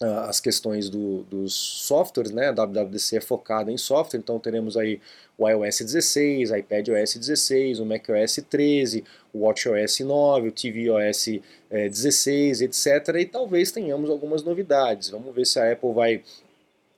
as 0.00 0.40
questões 0.40 0.90
do, 0.90 1.22
dos 1.22 1.54
softwares, 1.54 2.30
né? 2.30 2.48
A 2.48 2.52
WWDC 2.52 3.16
é 3.16 3.20
focada 3.20 3.72
em 3.72 3.78
software, 3.78 4.18
então 4.18 4.38
teremos 4.38 4.76
aí 4.76 5.00
o 5.38 5.48
iOS 5.48 5.78
16, 5.80 6.50
iPadOS 6.50 7.16
16, 7.16 7.80
o 7.80 7.86
macOS 7.86 8.40
13, 8.48 9.04
o 9.32 9.40
WatchOS 9.40 10.00
9, 10.00 10.48
o 10.48 10.52
tvOS 10.52 11.40
16, 11.70 12.60
etc. 12.62 12.86
E 13.20 13.24
talvez 13.24 13.70
tenhamos 13.70 14.10
algumas 14.10 14.42
novidades. 14.42 15.08
Vamos 15.08 15.34
ver 15.34 15.46
se 15.46 15.58
a 15.58 15.72
Apple 15.72 15.92
vai 15.92 16.22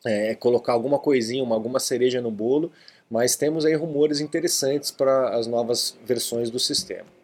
é, 0.05 0.35
colocar 0.35 0.73
alguma 0.73 0.99
coisinha, 0.99 1.43
uma, 1.43 1.55
alguma 1.55 1.79
cereja 1.79 2.21
no 2.21 2.31
bolo, 2.31 2.73
mas 3.09 3.37
temos 3.37 3.65
aí 3.65 3.75
rumores 3.75 4.21
interessantes 4.21 4.91
para 4.91 5.37
as 5.37 5.47
novas 5.47 5.97
versões 6.05 6.51
do 6.51 6.59
sistema. 6.59 7.18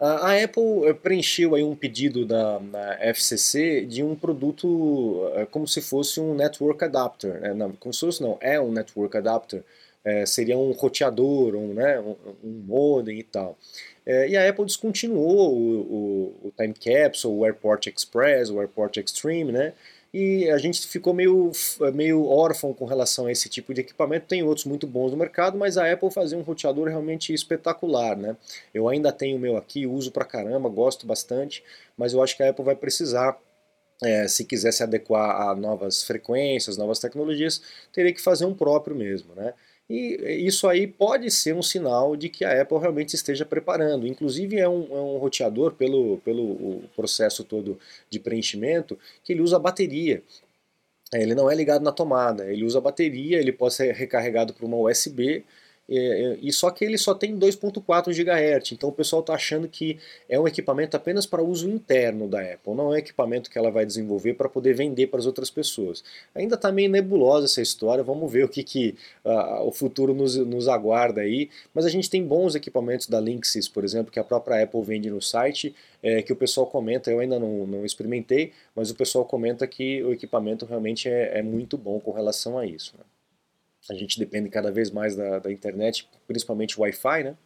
A 0.00 0.42
Apple 0.42 0.86
eh, 0.86 0.94
preencheu 0.94 1.54
aí 1.54 1.62
um 1.62 1.76
pedido 1.76 2.24
da, 2.24 2.58
FCC 3.00 3.84
de 3.84 4.02
um 4.02 4.16
produto 4.16 5.30
eh, 5.34 5.46
como 5.50 5.68
se 5.68 5.82
fosse 5.82 6.18
um 6.18 6.34
network 6.34 6.82
adapter, 6.82 7.38
né? 7.38 7.52
não, 7.52 7.72
como 7.72 7.92
se 7.92 8.00
fosse 8.00 8.22
não, 8.22 8.38
é 8.40 8.58
um 8.58 8.72
network 8.72 9.14
adapter, 9.18 9.62
é, 10.02 10.24
seria 10.24 10.56
um 10.56 10.72
roteador, 10.72 11.54
um, 11.54 11.74
né, 11.74 12.00
um, 12.00 12.16
um 12.42 12.62
modem 12.66 13.18
e 13.18 13.22
tal. 13.22 13.58
É, 14.06 14.26
e 14.30 14.36
a 14.38 14.48
Apple 14.48 14.64
descontinuou 14.64 15.54
o, 15.54 15.80
o, 15.80 16.48
o 16.48 16.52
Time 16.56 16.72
Capsule, 16.72 17.34
o 17.34 17.44
Airport 17.44 17.86
Express, 17.86 18.48
o 18.48 18.58
Airport 18.58 18.96
Extreme, 18.96 19.52
né, 19.52 19.74
e 20.12 20.50
a 20.50 20.58
gente 20.58 20.86
ficou 20.88 21.14
meio, 21.14 21.52
meio 21.94 22.26
órfão 22.26 22.74
com 22.74 22.84
relação 22.84 23.26
a 23.26 23.32
esse 23.32 23.48
tipo 23.48 23.72
de 23.72 23.82
equipamento. 23.82 24.26
Tem 24.26 24.42
outros 24.42 24.66
muito 24.66 24.86
bons 24.86 25.12
no 25.12 25.16
mercado, 25.16 25.56
mas 25.56 25.78
a 25.78 25.90
Apple 25.90 26.10
fazia 26.10 26.36
um 26.36 26.42
roteador 26.42 26.88
realmente 26.88 27.32
espetacular, 27.32 28.16
né? 28.16 28.36
Eu 28.74 28.88
ainda 28.88 29.12
tenho 29.12 29.36
o 29.36 29.40
meu 29.40 29.56
aqui, 29.56 29.86
uso 29.86 30.10
pra 30.10 30.24
caramba, 30.24 30.68
gosto 30.68 31.06
bastante, 31.06 31.62
mas 31.96 32.12
eu 32.12 32.22
acho 32.22 32.36
que 32.36 32.42
a 32.42 32.50
Apple 32.50 32.64
vai 32.64 32.74
precisar 32.74 33.38
é, 34.02 34.26
se 34.26 34.44
quiser 34.44 34.72
se 34.72 34.82
adequar 34.82 35.48
a 35.48 35.54
novas 35.54 36.02
frequências, 36.02 36.76
novas 36.76 36.98
tecnologias, 36.98 37.60
teria 37.92 38.12
que 38.12 38.20
fazer 38.20 38.46
um 38.46 38.54
próprio 38.54 38.96
mesmo, 38.96 39.34
né? 39.34 39.54
E 39.90 40.46
isso 40.46 40.68
aí 40.68 40.86
pode 40.86 41.28
ser 41.32 41.52
um 41.52 41.62
sinal 41.62 42.14
de 42.14 42.28
que 42.28 42.44
a 42.44 42.62
Apple 42.62 42.78
realmente 42.78 43.14
esteja 43.14 43.44
preparando. 43.44 44.06
Inclusive 44.06 44.56
é 44.56 44.68
um, 44.68 44.82
é 44.84 45.00
um 45.00 45.16
roteador 45.18 45.74
pelo, 45.74 46.18
pelo 46.18 46.84
processo 46.94 47.42
todo 47.42 47.76
de 48.08 48.20
preenchimento 48.20 48.96
que 49.24 49.32
ele 49.32 49.42
usa 49.42 49.58
bateria. 49.58 50.22
Ele 51.12 51.34
não 51.34 51.50
é 51.50 51.56
ligado 51.56 51.82
na 51.82 51.90
tomada, 51.90 52.52
ele 52.52 52.64
usa 52.64 52.80
bateria, 52.80 53.40
ele 53.40 53.50
pode 53.50 53.74
ser 53.74 53.92
recarregado 53.92 54.54
por 54.54 54.64
uma 54.64 54.76
USB 54.76 55.44
é, 55.90 55.96
é, 55.96 56.38
e 56.40 56.52
só 56.52 56.70
que 56.70 56.84
ele 56.84 56.96
só 56.96 57.14
tem 57.14 57.36
2.4 57.36 58.12
GHz, 58.14 58.72
então 58.72 58.88
o 58.88 58.92
pessoal 58.92 59.20
está 59.20 59.34
achando 59.34 59.66
que 59.66 59.98
é 60.28 60.38
um 60.38 60.46
equipamento 60.46 60.96
apenas 60.96 61.26
para 61.26 61.42
uso 61.42 61.68
interno 61.68 62.28
da 62.28 62.40
Apple, 62.40 62.74
não 62.74 62.92
é 62.92 62.94
um 62.94 62.96
equipamento 62.96 63.50
que 63.50 63.58
ela 63.58 63.72
vai 63.72 63.84
desenvolver 63.84 64.34
para 64.34 64.48
poder 64.48 64.72
vender 64.72 65.08
para 65.08 65.18
as 65.18 65.26
outras 65.26 65.50
pessoas. 65.50 66.04
Ainda 66.32 66.54
está 66.54 66.70
meio 66.70 66.88
nebulosa 66.88 67.46
essa 67.46 67.60
história, 67.60 68.04
vamos 68.04 68.30
ver 68.30 68.44
o 68.44 68.48
que, 68.48 68.62
que 68.62 68.94
uh, 69.24 69.66
o 69.66 69.72
futuro 69.72 70.14
nos, 70.14 70.36
nos 70.36 70.68
aguarda 70.68 71.22
aí, 71.22 71.50
mas 71.74 71.84
a 71.84 71.88
gente 71.88 72.08
tem 72.08 72.24
bons 72.24 72.54
equipamentos 72.54 73.08
da 73.08 73.18
Linksys, 73.18 73.68
por 73.68 73.82
exemplo, 73.82 74.12
que 74.12 74.20
a 74.20 74.24
própria 74.24 74.62
Apple 74.62 74.82
vende 74.82 75.10
no 75.10 75.20
site, 75.20 75.74
é, 76.02 76.22
que 76.22 76.32
o 76.32 76.36
pessoal 76.36 76.66
comenta, 76.66 77.10
eu 77.10 77.18
ainda 77.18 77.38
não, 77.38 77.66
não 77.66 77.84
experimentei, 77.84 78.52
mas 78.76 78.90
o 78.90 78.94
pessoal 78.94 79.24
comenta 79.24 79.66
que 79.66 80.02
o 80.04 80.12
equipamento 80.12 80.64
realmente 80.64 81.08
é, 81.08 81.38
é 81.38 81.42
muito 81.42 81.76
bom 81.76 81.98
com 81.98 82.12
relação 82.12 82.56
a 82.56 82.64
isso. 82.64 82.94
Né? 82.96 83.04
A 83.88 83.94
gente 83.94 84.18
depende 84.18 84.48
cada 84.50 84.70
vez 84.70 84.90
mais 84.90 85.16
da, 85.16 85.38
da 85.38 85.52
internet, 85.52 86.08
principalmente 86.26 86.78
Wi-Fi, 86.78 87.24
né? 87.24 87.36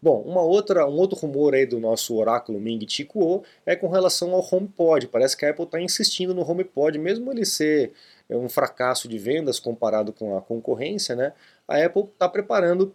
Bom, 0.00 0.20
uma 0.22 0.42
outra, 0.42 0.86
um 0.86 0.96
outro 0.96 1.18
rumor 1.18 1.54
aí 1.54 1.64
do 1.64 1.80
nosso 1.80 2.14
oráculo 2.16 2.60
Ming 2.60 2.86
Chi 2.88 3.04
Kuo 3.04 3.42
é 3.64 3.74
com 3.74 3.88
relação 3.88 4.32
ao 4.32 4.46
HomePod. 4.54 5.08
Parece 5.08 5.36
que 5.36 5.44
a 5.46 5.50
Apple 5.50 5.64
está 5.64 5.80
insistindo 5.80 6.34
no 6.34 6.48
HomePod, 6.48 6.98
mesmo 6.98 7.32
ele 7.32 7.44
ser 7.44 7.92
um 8.28 8.48
fracasso 8.48 9.08
de 9.08 9.18
vendas 9.18 9.58
comparado 9.58 10.12
com 10.12 10.36
a 10.36 10.42
concorrência, 10.42 11.16
né? 11.16 11.32
A 11.66 11.82
Apple 11.82 12.04
está 12.04 12.28
preparando 12.28 12.94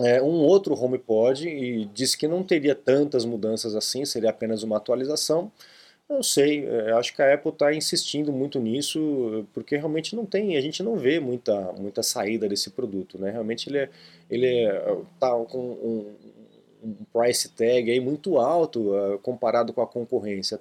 é, 0.00 0.20
um 0.20 0.42
outro 0.42 0.74
HomePod 0.74 1.48
e 1.48 1.86
disse 1.86 2.18
que 2.18 2.28
não 2.28 2.42
teria 2.42 2.74
tantas 2.74 3.24
mudanças 3.24 3.74
assim, 3.74 4.04
seria 4.04 4.30
apenas 4.30 4.62
uma 4.62 4.76
atualização. 4.76 5.50
Não 6.08 6.22
sei, 6.22 6.64
é, 6.64 6.92
acho 6.92 7.14
que 7.14 7.20
a 7.20 7.34
Apple 7.34 7.50
está 7.50 7.74
insistindo 7.74 8.32
muito 8.32 8.60
nisso, 8.60 9.44
porque 9.52 9.76
realmente 9.76 10.14
não 10.14 10.24
tem, 10.24 10.56
a 10.56 10.60
gente 10.60 10.80
não 10.82 10.96
vê 10.96 11.18
muita, 11.18 11.72
muita 11.72 12.00
saída 12.02 12.48
desse 12.48 12.70
produto, 12.70 13.18
né? 13.18 13.30
Realmente 13.30 13.68
ele 13.68 13.78
é, 13.78 13.90
ele 14.30 14.46
é, 14.46 14.96
tá 15.18 15.30
com 15.46 15.58
um, 15.58 16.14
um 16.84 16.94
price 17.12 17.48
tag 17.48 17.90
aí 17.90 17.98
muito 17.98 18.38
alto 18.38 18.94
uh, 18.94 19.18
comparado 19.18 19.72
com 19.72 19.82
a 19.82 19.86
concorrência. 19.86 20.60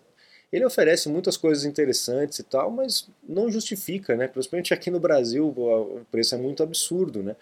Ele 0.52 0.66
oferece 0.66 1.10
muitas 1.10 1.38
coisas 1.38 1.64
interessantes 1.66 2.40
e 2.40 2.44
tal, 2.44 2.72
mas 2.72 3.08
não 3.28 3.52
justifica, 3.52 4.16
né? 4.16 4.28
Principalmente 4.28 4.74
aqui 4.74 4.90
no 4.90 5.00
Brasil 5.00 5.48
o 5.48 6.02
preço 6.12 6.34
é 6.34 6.38
muito 6.40 6.64
absurdo, 6.64 7.22
né? 7.22 7.36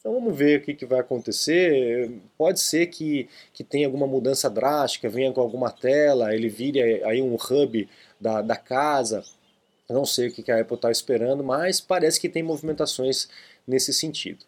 Então 0.00 0.14
vamos 0.14 0.34
ver 0.34 0.60
o 0.60 0.62
que, 0.62 0.74
que 0.74 0.86
vai 0.86 1.00
acontecer. 1.00 2.10
Pode 2.36 2.58
ser 2.60 2.86
que, 2.86 3.28
que 3.52 3.62
tenha 3.62 3.86
alguma 3.86 4.06
mudança 4.06 4.48
drástica, 4.48 5.10
venha 5.10 5.30
com 5.30 5.42
alguma 5.42 5.70
tela, 5.70 6.34
ele 6.34 6.48
vire 6.48 7.04
aí 7.04 7.20
um 7.20 7.34
hub 7.34 7.88
da, 8.18 8.40
da 8.40 8.56
casa. 8.56 9.22
Não 9.88 10.06
sei 10.06 10.28
o 10.28 10.32
que, 10.32 10.42
que 10.42 10.50
a 10.50 10.60
Apple 10.60 10.76
está 10.76 10.90
esperando, 10.90 11.44
mas 11.44 11.80
parece 11.80 12.18
que 12.18 12.28
tem 12.30 12.42
movimentações 12.42 13.28
nesse 13.66 13.92
sentido. 13.92 14.46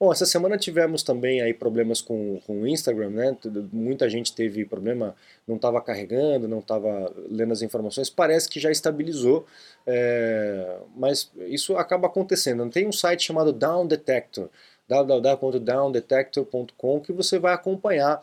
Bom, 0.00 0.10
essa 0.10 0.26
semana 0.26 0.58
tivemos 0.58 1.02
também 1.02 1.40
aí 1.40 1.54
problemas 1.54 2.00
com, 2.00 2.40
com 2.46 2.62
o 2.62 2.66
Instagram, 2.66 3.10
né? 3.10 3.36
Muita 3.72 4.08
gente 4.08 4.34
teve 4.34 4.64
problema, 4.64 5.14
não 5.46 5.56
estava 5.56 5.80
carregando, 5.80 6.48
não 6.48 6.58
estava 6.58 7.12
lendo 7.30 7.52
as 7.52 7.62
informações. 7.62 8.10
Parece 8.10 8.48
que 8.48 8.58
já 8.58 8.70
estabilizou, 8.70 9.46
é, 9.86 10.78
mas 10.96 11.30
isso 11.46 11.76
acaba 11.76 12.08
acontecendo. 12.08 12.68
Tem 12.70 12.86
um 12.86 12.92
site 12.92 13.24
chamado 13.24 13.52
Down 13.52 13.86
Detector 13.86 14.48
www.downdetector.com 14.88 17.00
que 17.00 17.12
você 17.12 17.38
vai 17.38 17.54
acompanhar 17.54 18.22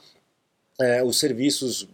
é, 0.80 1.04
os 1.04 1.20
serviços 1.20 1.88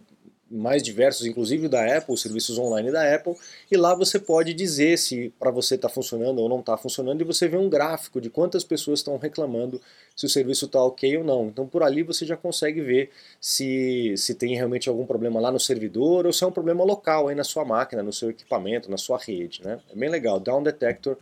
mais 0.50 0.82
diversos, 0.82 1.26
inclusive 1.26 1.68
da 1.68 1.96
Apple, 1.96 2.16
serviços 2.16 2.58
online 2.58 2.90
da 2.90 3.14
Apple, 3.14 3.34
e 3.70 3.76
lá 3.76 3.94
você 3.94 4.18
pode 4.18 4.54
dizer 4.54 4.96
se 4.96 5.32
para 5.38 5.50
você 5.50 5.74
está 5.74 5.88
funcionando 5.88 6.38
ou 6.38 6.48
não 6.48 6.60
está 6.60 6.76
funcionando, 6.76 7.20
e 7.20 7.24
você 7.24 7.46
vê 7.46 7.56
um 7.56 7.68
gráfico 7.68 8.20
de 8.20 8.30
quantas 8.30 8.64
pessoas 8.64 9.00
estão 9.00 9.16
reclamando 9.18 9.80
se 10.16 10.26
o 10.26 10.28
serviço 10.28 10.66
está 10.66 10.82
ok 10.82 11.18
ou 11.18 11.24
não. 11.24 11.48
Então 11.48 11.66
por 11.66 11.82
ali 11.82 12.02
você 12.02 12.24
já 12.24 12.36
consegue 12.36 12.80
ver 12.80 13.10
se, 13.40 14.14
se 14.16 14.34
tem 14.34 14.54
realmente 14.54 14.88
algum 14.88 15.04
problema 15.04 15.40
lá 15.40 15.52
no 15.52 15.60
servidor 15.60 16.26
ou 16.26 16.32
se 16.32 16.42
é 16.42 16.46
um 16.46 16.52
problema 16.52 16.82
local 16.82 17.28
aí 17.28 17.34
na 17.34 17.44
sua 17.44 17.64
máquina, 17.64 18.02
no 18.02 18.12
seu 18.12 18.30
equipamento, 18.30 18.90
na 18.90 18.96
sua 18.96 19.18
rede. 19.18 19.62
Né? 19.62 19.80
É 19.92 19.96
bem 19.96 20.08
legal, 20.08 20.40
Down 20.40 20.62
Detector 20.62 21.16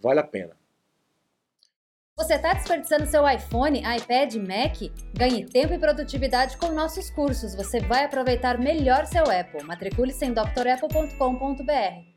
vale 0.00 0.18
a 0.18 0.24
pena. 0.24 0.61
Você 2.14 2.34
está 2.34 2.52
desperdiçando 2.52 3.06
seu 3.06 3.26
iPhone, 3.26 3.78
iPad, 3.80 4.34
Mac? 4.34 4.76
Ganhe 5.16 5.46
tempo 5.46 5.72
e 5.72 5.78
produtividade 5.78 6.58
com 6.58 6.70
nossos 6.70 7.08
cursos. 7.10 7.54
Você 7.54 7.80
vai 7.80 8.04
aproveitar 8.04 8.58
melhor 8.58 9.06
seu 9.06 9.24
Apple. 9.24 9.64
Matricule-se 9.64 10.22
em 10.26 10.32
drapple.com.br. 10.32 12.12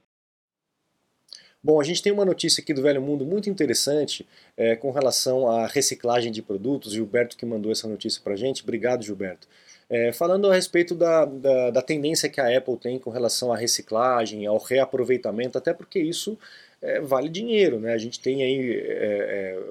Bom, 1.64 1.80
a 1.80 1.84
gente 1.84 2.04
tem 2.04 2.12
uma 2.12 2.26
notícia 2.26 2.62
aqui 2.62 2.74
do 2.74 2.82
Velho 2.82 3.02
Mundo 3.02 3.26
muito 3.26 3.50
interessante 3.50 4.28
é, 4.58 4.76
com 4.76 4.92
relação 4.92 5.50
à 5.50 5.66
reciclagem 5.66 6.32
de 6.32 6.42
produtos. 6.42 6.92
Gilberto 6.92 7.38
que 7.38 7.46
mandou 7.46 7.72
essa 7.72 7.88
notícia 7.88 8.22
para 8.22 8.34
a 8.34 8.38
gente. 8.38 8.64
Obrigado, 8.64 9.02
Gilberto. 9.02 9.48
É, 9.90 10.12
falando 10.12 10.52
a 10.52 10.54
respeito 10.54 10.94
da, 10.94 11.26
da, 11.26 11.70
da, 11.72 11.82
tendência 11.82 12.28
que 12.28 12.42
a 12.42 12.58
Apple 12.58 12.76
tem 12.76 13.00
com 13.00 13.12
relação 13.12 13.54
à 13.54 13.58
reciclagem, 13.58 14.46
ao 14.46 14.58
reaproveitamento, 14.58 15.58
até 15.58 15.74
porque 15.74 16.00
isso 16.00 16.38
é, 16.86 17.02
vale 17.02 17.30
dinheiro, 17.30 17.80
né? 17.80 17.94
A 17.94 17.98
gente 17.98 18.20
tem 18.20 18.44
aí 18.44 18.72
é, 18.72 19.58
é, 19.58 19.64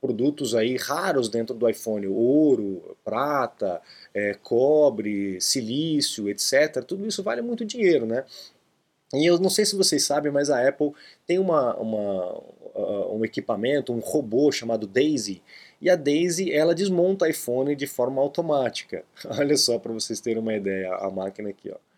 produtos 0.00 0.54
aí 0.54 0.76
raros 0.76 1.28
dentro 1.28 1.54
do 1.54 1.68
iPhone, 1.68 2.06
ouro, 2.06 2.96
prata, 3.04 3.80
é, 4.14 4.34
cobre, 4.34 5.40
silício, 5.40 6.28
etc. 6.28 6.84
Tudo 6.86 7.06
isso 7.06 7.22
vale 7.22 7.42
muito 7.42 7.64
dinheiro, 7.64 8.06
né? 8.06 8.24
E 9.12 9.26
eu 9.26 9.38
não 9.38 9.50
sei 9.50 9.64
se 9.64 9.74
vocês 9.74 10.04
sabem, 10.04 10.30
mas 10.30 10.50
a 10.50 10.66
Apple 10.68 10.92
tem 11.26 11.38
uma, 11.38 11.74
uma, 11.76 12.38
uh, 12.74 13.16
um 13.16 13.24
equipamento, 13.24 13.92
um 13.92 13.98
robô 13.98 14.52
chamado 14.52 14.86
Daisy, 14.86 15.42
e 15.80 15.90
a 15.90 15.96
Daisy 15.96 16.52
ela 16.52 16.74
desmonta 16.74 17.28
iPhone 17.28 17.74
de 17.74 17.86
forma 17.88 18.22
automática. 18.22 19.04
Olha 19.38 19.56
só 19.56 19.78
para 19.78 19.92
vocês 19.92 20.20
terem 20.20 20.40
uma 20.40 20.54
ideia, 20.54 20.94
a 20.94 21.10
máquina 21.10 21.50
aqui, 21.50 21.70
ó. 21.70 21.89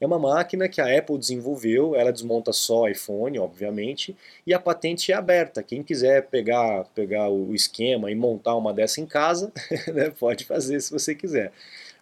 É 0.00 0.06
uma 0.06 0.18
máquina 0.18 0.66
que 0.66 0.80
a 0.80 0.98
Apple 0.98 1.18
desenvolveu, 1.18 1.94
ela 1.94 2.10
desmonta 2.10 2.52
só 2.52 2.88
iPhone, 2.88 3.38
obviamente, 3.38 4.16
e 4.46 4.54
a 4.54 4.58
patente 4.58 5.12
é 5.12 5.14
aberta. 5.14 5.62
Quem 5.62 5.82
quiser 5.82 6.28
pegar, 6.28 6.84
pegar 6.94 7.28
o 7.28 7.54
esquema 7.54 8.10
e 8.10 8.14
montar 8.14 8.56
uma 8.56 8.72
dessa 8.72 9.00
em 9.00 9.06
casa, 9.06 9.52
né, 9.92 10.10
pode 10.10 10.46
fazer 10.46 10.80
se 10.80 10.90
você 10.90 11.14
quiser. 11.14 11.52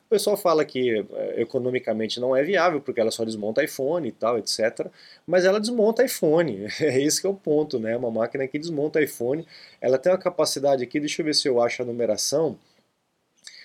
O 0.06 0.08
pessoal 0.08 0.38
fala 0.38 0.64
que 0.64 1.04
é, 1.12 1.42
economicamente 1.42 2.18
não 2.20 2.34
é 2.34 2.42
viável, 2.42 2.80
porque 2.80 3.00
ela 3.00 3.10
só 3.10 3.24
desmonta 3.24 3.62
iPhone 3.64 4.08
e 4.08 4.12
tal, 4.12 4.38
etc. 4.38 4.86
Mas 5.26 5.44
ela 5.44 5.60
desmonta 5.60 6.04
iPhone, 6.04 6.66
é 6.80 7.02
esse 7.02 7.20
que 7.20 7.26
é 7.26 7.30
o 7.30 7.34
ponto, 7.34 7.78
né? 7.80 7.96
Uma 7.96 8.10
máquina 8.10 8.46
que 8.46 8.58
desmonta 8.58 9.02
iPhone, 9.02 9.44
ela 9.80 9.98
tem 9.98 10.10
uma 10.10 10.16
capacidade 10.16 10.84
aqui, 10.84 11.00
deixa 11.00 11.20
eu 11.20 11.26
ver 11.26 11.34
se 11.34 11.48
eu 11.48 11.60
acho 11.60 11.82
a 11.82 11.84
numeração, 11.84 12.56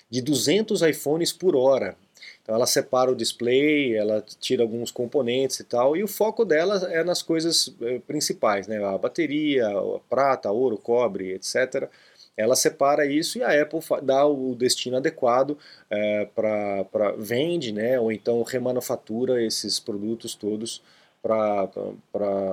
de 0.09 0.21
200 0.21 0.81
iPhones 0.81 1.31
por 1.31 1.55
hora. 1.55 1.95
Então 2.43 2.55
ela 2.55 2.67
separa 2.67 3.09
o 3.09 3.15
display, 3.15 3.95
ela 3.95 4.21
tira 4.39 4.63
alguns 4.63 4.91
componentes 4.91 5.61
e 5.61 5.63
tal, 5.63 5.95
e 5.95 6.03
o 6.03 6.07
foco 6.07 6.43
dela 6.43 6.75
é 6.91 7.01
nas 7.01 7.21
coisas 7.21 7.73
eh, 7.81 7.99
principais, 8.05 8.67
né? 8.67 8.83
a 8.83 8.97
bateria, 8.97 9.65
a 9.69 9.99
prata, 10.09 10.51
ouro, 10.51 10.77
cobre, 10.77 11.31
etc. 11.31 11.89
Ela 12.35 12.55
separa 12.57 13.05
isso 13.05 13.37
e 13.37 13.43
a 13.43 13.61
Apple 13.61 13.79
dá 14.01 14.25
o 14.25 14.55
destino 14.55 14.97
adequado 14.97 15.57
é, 15.89 16.23
eh, 16.23 16.29
para 16.35 17.11
vende, 17.17 17.71
né? 17.71 17.97
ou 17.97 18.11
então 18.11 18.43
remanufatura 18.43 19.41
esses 19.41 19.79
produtos 19.79 20.35
todos 20.35 20.83
para 21.21 21.69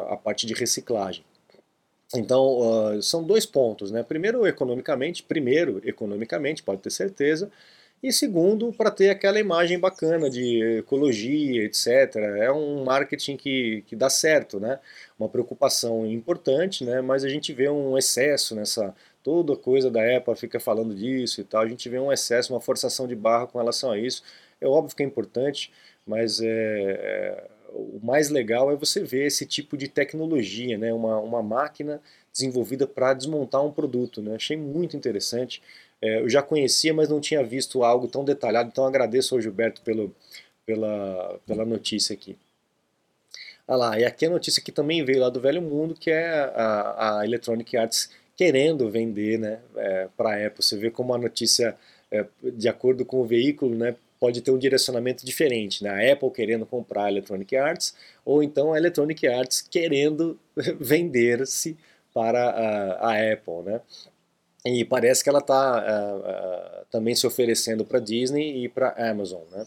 a 0.09 0.17
parte 0.17 0.47
de 0.47 0.55
reciclagem. 0.55 1.25
Então, 2.15 2.97
uh, 2.97 3.03
são 3.03 3.23
dois 3.23 3.47
pontos, 3.47 3.91
né? 3.93 4.03
Primeiro, 4.03 4.47
economicamente, 4.47 5.23
primeiro, 5.23 5.81
economicamente, 5.85 6.63
pode 6.63 6.81
ter 6.81 6.91
certeza, 6.91 7.51
e 8.03 8.13
segundo, 8.13 8.73
para 8.73 8.91
ter 8.91 9.11
aquela 9.11 9.39
imagem 9.39 9.79
bacana 9.79 10.31
de 10.31 10.79
ecologia, 10.79 11.65
etc. 11.65 12.17
É 12.39 12.51
um 12.51 12.83
marketing 12.83 13.37
que, 13.37 13.85
que 13.87 13.95
dá 13.95 14.09
certo, 14.09 14.59
né? 14.59 14.79
Uma 15.19 15.29
preocupação 15.29 16.07
importante, 16.07 16.83
né? 16.85 17.03
Mas 17.03 17.25
a 17.25 17.29
gente 17.29 17.53
vê 17.53 17.69
um 17.69 17.99
excesso 17.99 18.55
nessa 18.55 18.95
toda 19.23 19.55
coisa 19.55 19.91
da 19.91 20.17
Apple 20.17 20.35
fica 20.35 20.59
falando 20.59 20.95
disso 20.95 21.43
e 21.43 21.45
tal. 21.45 21.61
A 21.63 21.69
gente 21.69 21.89
vê 21.91 21.99
um 21.99 22.11
excesso, 22.11 22.55
uma 22.55 22.61
forçação 22.61 23.07
de 23.07 23.15
barra 23.15 23.47
com 23.47 23.59
relação 23.59 23.91
a 23.91 23.99
isso. 23.99 24.23
É 24.61 24.67
óbvio 24.67 24.97
que 24.97 25.03
é 25.03 25.07
importante, 25.07 25.71
mas 26.07 26.41
é, 26.41 26.47
é, 26.49 27.49
o 27.73 28.01
mais 28.03 28.31
legal 28.31 28.71
é 28.73 28.77
você 28.77 29.03
ver 29.05 29.27
esse 29.27 29.47
tipo 29.47 29.77
de 29.77 29.89
tecnologia, 29.89 30.79
né? 30.79 30.93
Uma, 30.93 31.19
uma 31.19 31.43
máquina 31.43 32.01
desenvolvida 32.33 32.87
para 32.87 33.13
desmontar 33.15 33.65
um 33.65 33.73
produto, 33.73 34.23
né? 34.23 34.37
Achei 34.37 34.57
muito 34.57 34.97
interessante. 34.97 35.63
É, 36.03 36.21
eu 36.21 36.29
já 36.29 36.43
conhecia, 36.43 36.95
mas 36.95 37.09
não 37.09 37.21
tinha 37.21 37.43
visto 37.45 37.85
algo 37.85 38.09
tão 38.09 38.25
detalhado, 38.25 38.71
então 38.73 38.85
agradeço 38.85 39.35
ao 39.35 39.41
Gilberto 39.41 39.83
pelo, 39.83 40.15
pela, 40.65 41.39
pela 41.47 41.65
notícia 41.65 42.15
aqui. 42.15 42.37
Ah 43.69 43.77
lá, 43.77 44.01
e 44.01 44.05
aqui 44.05 44.27
a 44.27 44.31
notícia 44.31 44.63
que 44.63 44.73
também 44.73 45.05
veio 45.05 45.21
lá 45.21 45.29
do 45.29 45.41
Velho 45.41 45.63
Mundo, 45.63 45.95
que 45.95 46.11
é 46.11 46.29
a, 46.29 47.19
a 47.21 47.25
Electronic 47.25 47.77
Arts 47.77 48.11
querendo 48.37 48.91
vender 48.91 49.39
né, 49.39 49.61
é, 49.77 50.09
para 50.17 50.31
a 50.31 50.47
Apple. 50.47 50.65
Você 50.65 50.77
vê 50.77 50.91
como 50.91 51.15
a 51.15 51.19
notícia, 51.19 51.77
é, 52.11 52.25
de 52.43 52.69
acordo 52.69 53.05
com 53.05 53.21
o 53.21 53.25
veículo, 53.25 53.77
né, 53.77 53.95
pode 54.19 54.41
ter 54.41 54.51
um 54.51 54.59
direcionamento 54.59 55.25
diferente. 55.25 55.85
Né? 55.85 55.91
A 55.91 56.13
Apple 56.13 56.31
querendo 56.31 56.67
comprar 56.67 57.05
a 57.05 57.11
Electronic 57.11 57.57
Arts, 57.57 57.95
ou 58.25 58.43
então 58.43 58.73
a 58.73 58.79
Electronic 58.79 59.27
Arts 59.29 59.63
querendo 59.63 60.39
vender-se 60.81 61.77
para 62.13 62.51
a, 62.51 63.11
a 63.11 63.33
Apple. 63.33 63.63
Né? 63.65 63.81
E 64.65 64.85
parece 64.85 65.23
que 65.25 65.31
ela 65.31 65.39
está 65.39 65.79
uh, 65.79 65.85
é, 65.85 66.15
uh, 66.15 66.81
é, 66.81 66.85
também 66.91 67.15
se 67.15 67.27
oferecendo 67.27 67.85
para 67.85 67.99
Disney 67.99 68.65
e 68.65 68.69
para 68.69 68.91
Amazon, 69.11 69.43
né? 69.51 69.67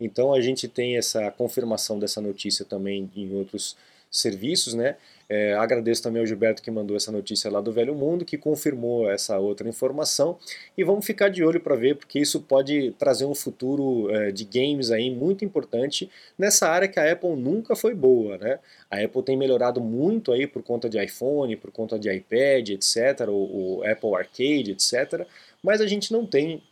Então 0.00 0.32
a 0.32 0.40
gente 0.40 0.68
tem 0.68 0.96
essa 0.96 1.28
confirmação 1.32 1.98
dessa 1.98 2.20
notícia 2.20 2.64
também 2.64 3.10
em 3.16 3.34
outros 3.34 3.76
serviços, 4.10 4.74
né? 4.74 4.96
É, 5.30 5.52
agradeço 5.52 6.02
também 6.02 6.20
ao 6.20 6.26
Gilberto 6.26 6.62
que 6.62 6.70
mandou 6.70 6.96
essa 6.96 7.12
notícia 7.12 7.50
lá 7.50 7.60
do 7.60 7.70
Velho 7.70 7.94
Mundo, 7.94 8.24
que 8.24 8.38
confirmou 8.38 9.10
essa 9.10 9.38
outra 9.38 9.68
informação. 9.68 10.38
E 10.76 10.82
vamos 10.82 11.04
ficar 11.04 11.28
de 11.28 11.44
olho 11.44 11.60
para 11.60 11.76
ver, 11.76 11.96
porque 11.96 12.18
isso 12.18 12.40
pode 12.40 12.92
trazer 12.98 13.26
um 13.26 13.34
futuro 13.34 14.10
é, 14.10 14.32
de 14.32 14.44
games 14.44 14.90
aí 14.90 15.10
muito 15.10 15.44
importante 15.44 16.10
nessa 16.38 16.66
área 16.68 16.88
que 16.88 16.98
a 16.98 17.12
Apple 17.12 17.36
nunca 17.36 17.76
foi 17.76 17.94
boa, 17.94 18.38
né? 18.38 18.58
A 18.90 19.02
Apple 19.02 19.22
tem 19.22 19.36
melhorado 19.36 19.82
muito 19.82 20.32
aí 20.32 20.46
por 20.46 20.62
conta 20.62 20.88
de 20.88 21.02
iPhone, 21.02 21.56
por 21.56 21.70
conta 21.70 21.98
de 21.98 22.10
iPad, 22.10 22.70
etc., 22.70 23.28
o, 23.28 23.80
o 23.80 23.82
Apple 23.84 24.14
Arcade, 24.14 24.70
etc., 24.70 25.26
mas 25.62 25.82
a 25.82 25.86
gente 25.86 26.10
não 26.10 26.24
tem 26.24 26.62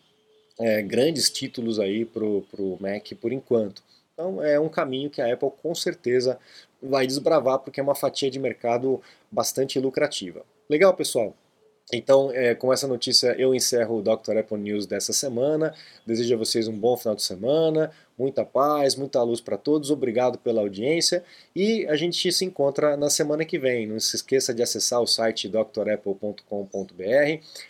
é, 0.58 0.80
grandes 0.80 1.28
títulos 1.28 1.78
aí 1.78 2.06
pro, 2.06 2.42
pro 2.50 2.78
Mac 2.80 3.12
por 3.20 3.32
enquanto. 3.32 3.82
Então 4.14 4.42
é 4.42 4.58
um 4.58 4.68
caminho 4.68 5.10
que 5.10 5.20
a 5.20 5.30
Apple 5.30 5.50
com 5.62 5.74
certeza 5.74 6.38
vai 6.82 7.06
desbravar 7.06 7.58
porque 7.58 7.80
é 7.80 7.82
uma 7.82 7.94
fatia 7.94 8.30
de 8.30 8.38
mercado 8.38 9.00
bastante 9.30 9.78
lucrativa. 9.80 10.42
Legal, 10.68 10.94
pessoal? 10.94 11.34
Então, 11.92 12.30
é, 12.32 12.54
com 12.54 12.72
essa 12.72 12.88
notícia, 12.88 13.34
eu 13.38 13.54
encerro 13.54 13.98
o 13.98 14.02
Dr. 14.02 14.38
Apple 14.38 14.58
News 14.58 14.86
dessa 14.86 15.12
semana. 15.12 15.72
Desejo 16.04 16.34
a 16.34 16.38
vocês 16.38 16.66
um 16.66 16.76
bom 16.76 16.96
final 16.96 17.14
de 17.14 17.22
semana, 17.22 17.92
muita 18.18 18.44
paz, 18.44 18.94
muita 18.94 19.22
luz 19.22 19.40
para 19.40 19.56
todos. 19.56 19.90
Obrigado 19.90 20.38
pela 20.38 20.60
audiência 20.60 21.22
e 21.54 21.86
a 21.86 21.96
gente 21.96 22.32
se 22.32 22.44
encontra 22.44 22.96
na 22.96 23.10
semana 23.10 23.44
que 23.44 23.58
vem. 23.58 23.86
Não 23.86 24.00
se 24.00 24.16
esqueça 24.16 24.54
de 24.54 24.62
acessar 24.62 25.00
o 25.00 25.06
site 25.06 25.48
drapple.com.br. 25.48 26.42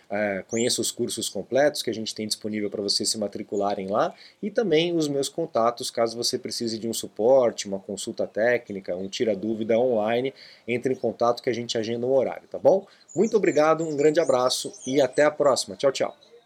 É, 0.09 0.43
conheça 0.47 0.81
os 0.81 0.91
cursos 0.91 1.29
completos 1.29 1.81
que 1.81 1.89
a 1.89 1.93
gente 1.93 2.15
tem 2.15 2.27
disponível 2.27 2.69
para 2.69 2.81
vocês 2.81 3.09
se 3.09 3.17
matricularem 3.17 3.87
lá 3.87 4.13
e 4.41 4.49
também 4.49 4.95
os 4.95 5.07
meus 5.07 5.29
contatos 5.29 5.91
caso 5.91 6.15
você 6.15 6.37
precise 6.37 6.77
de 6.77 6.87
um 6.87 6.93
suporte, 6.93 7.67
uma 7.67 7.79
consulta 7.79 8.25
técnica, 8.25 8.95
um 8.95 9.07
tira-dúvida 9.07 9.77
online. 9.77 10.33
Entre 10.67 10.93
em 10.93 10.95
contato 10.95 11.41
que 11.41 11.49
a 11.49 11.53
gente 11.53 11.77
agenda 11.77 12.05
um 12.05 12.13
horário, 12.13 12.47
tá 12.47 12.57
bom? 12.57 12.85
Muito 13.15 13.35
obrigado, 13.35 13.83
um 13.83 13.95
grande 13.95 14.19
abraço 14.19 14.71
e 14.85 15.01
até 15.01 15.23
a 15.23 15.31
próxima. 15.31 15.75
Tchau, 15.75 15.91
tchau. 15.91 16.36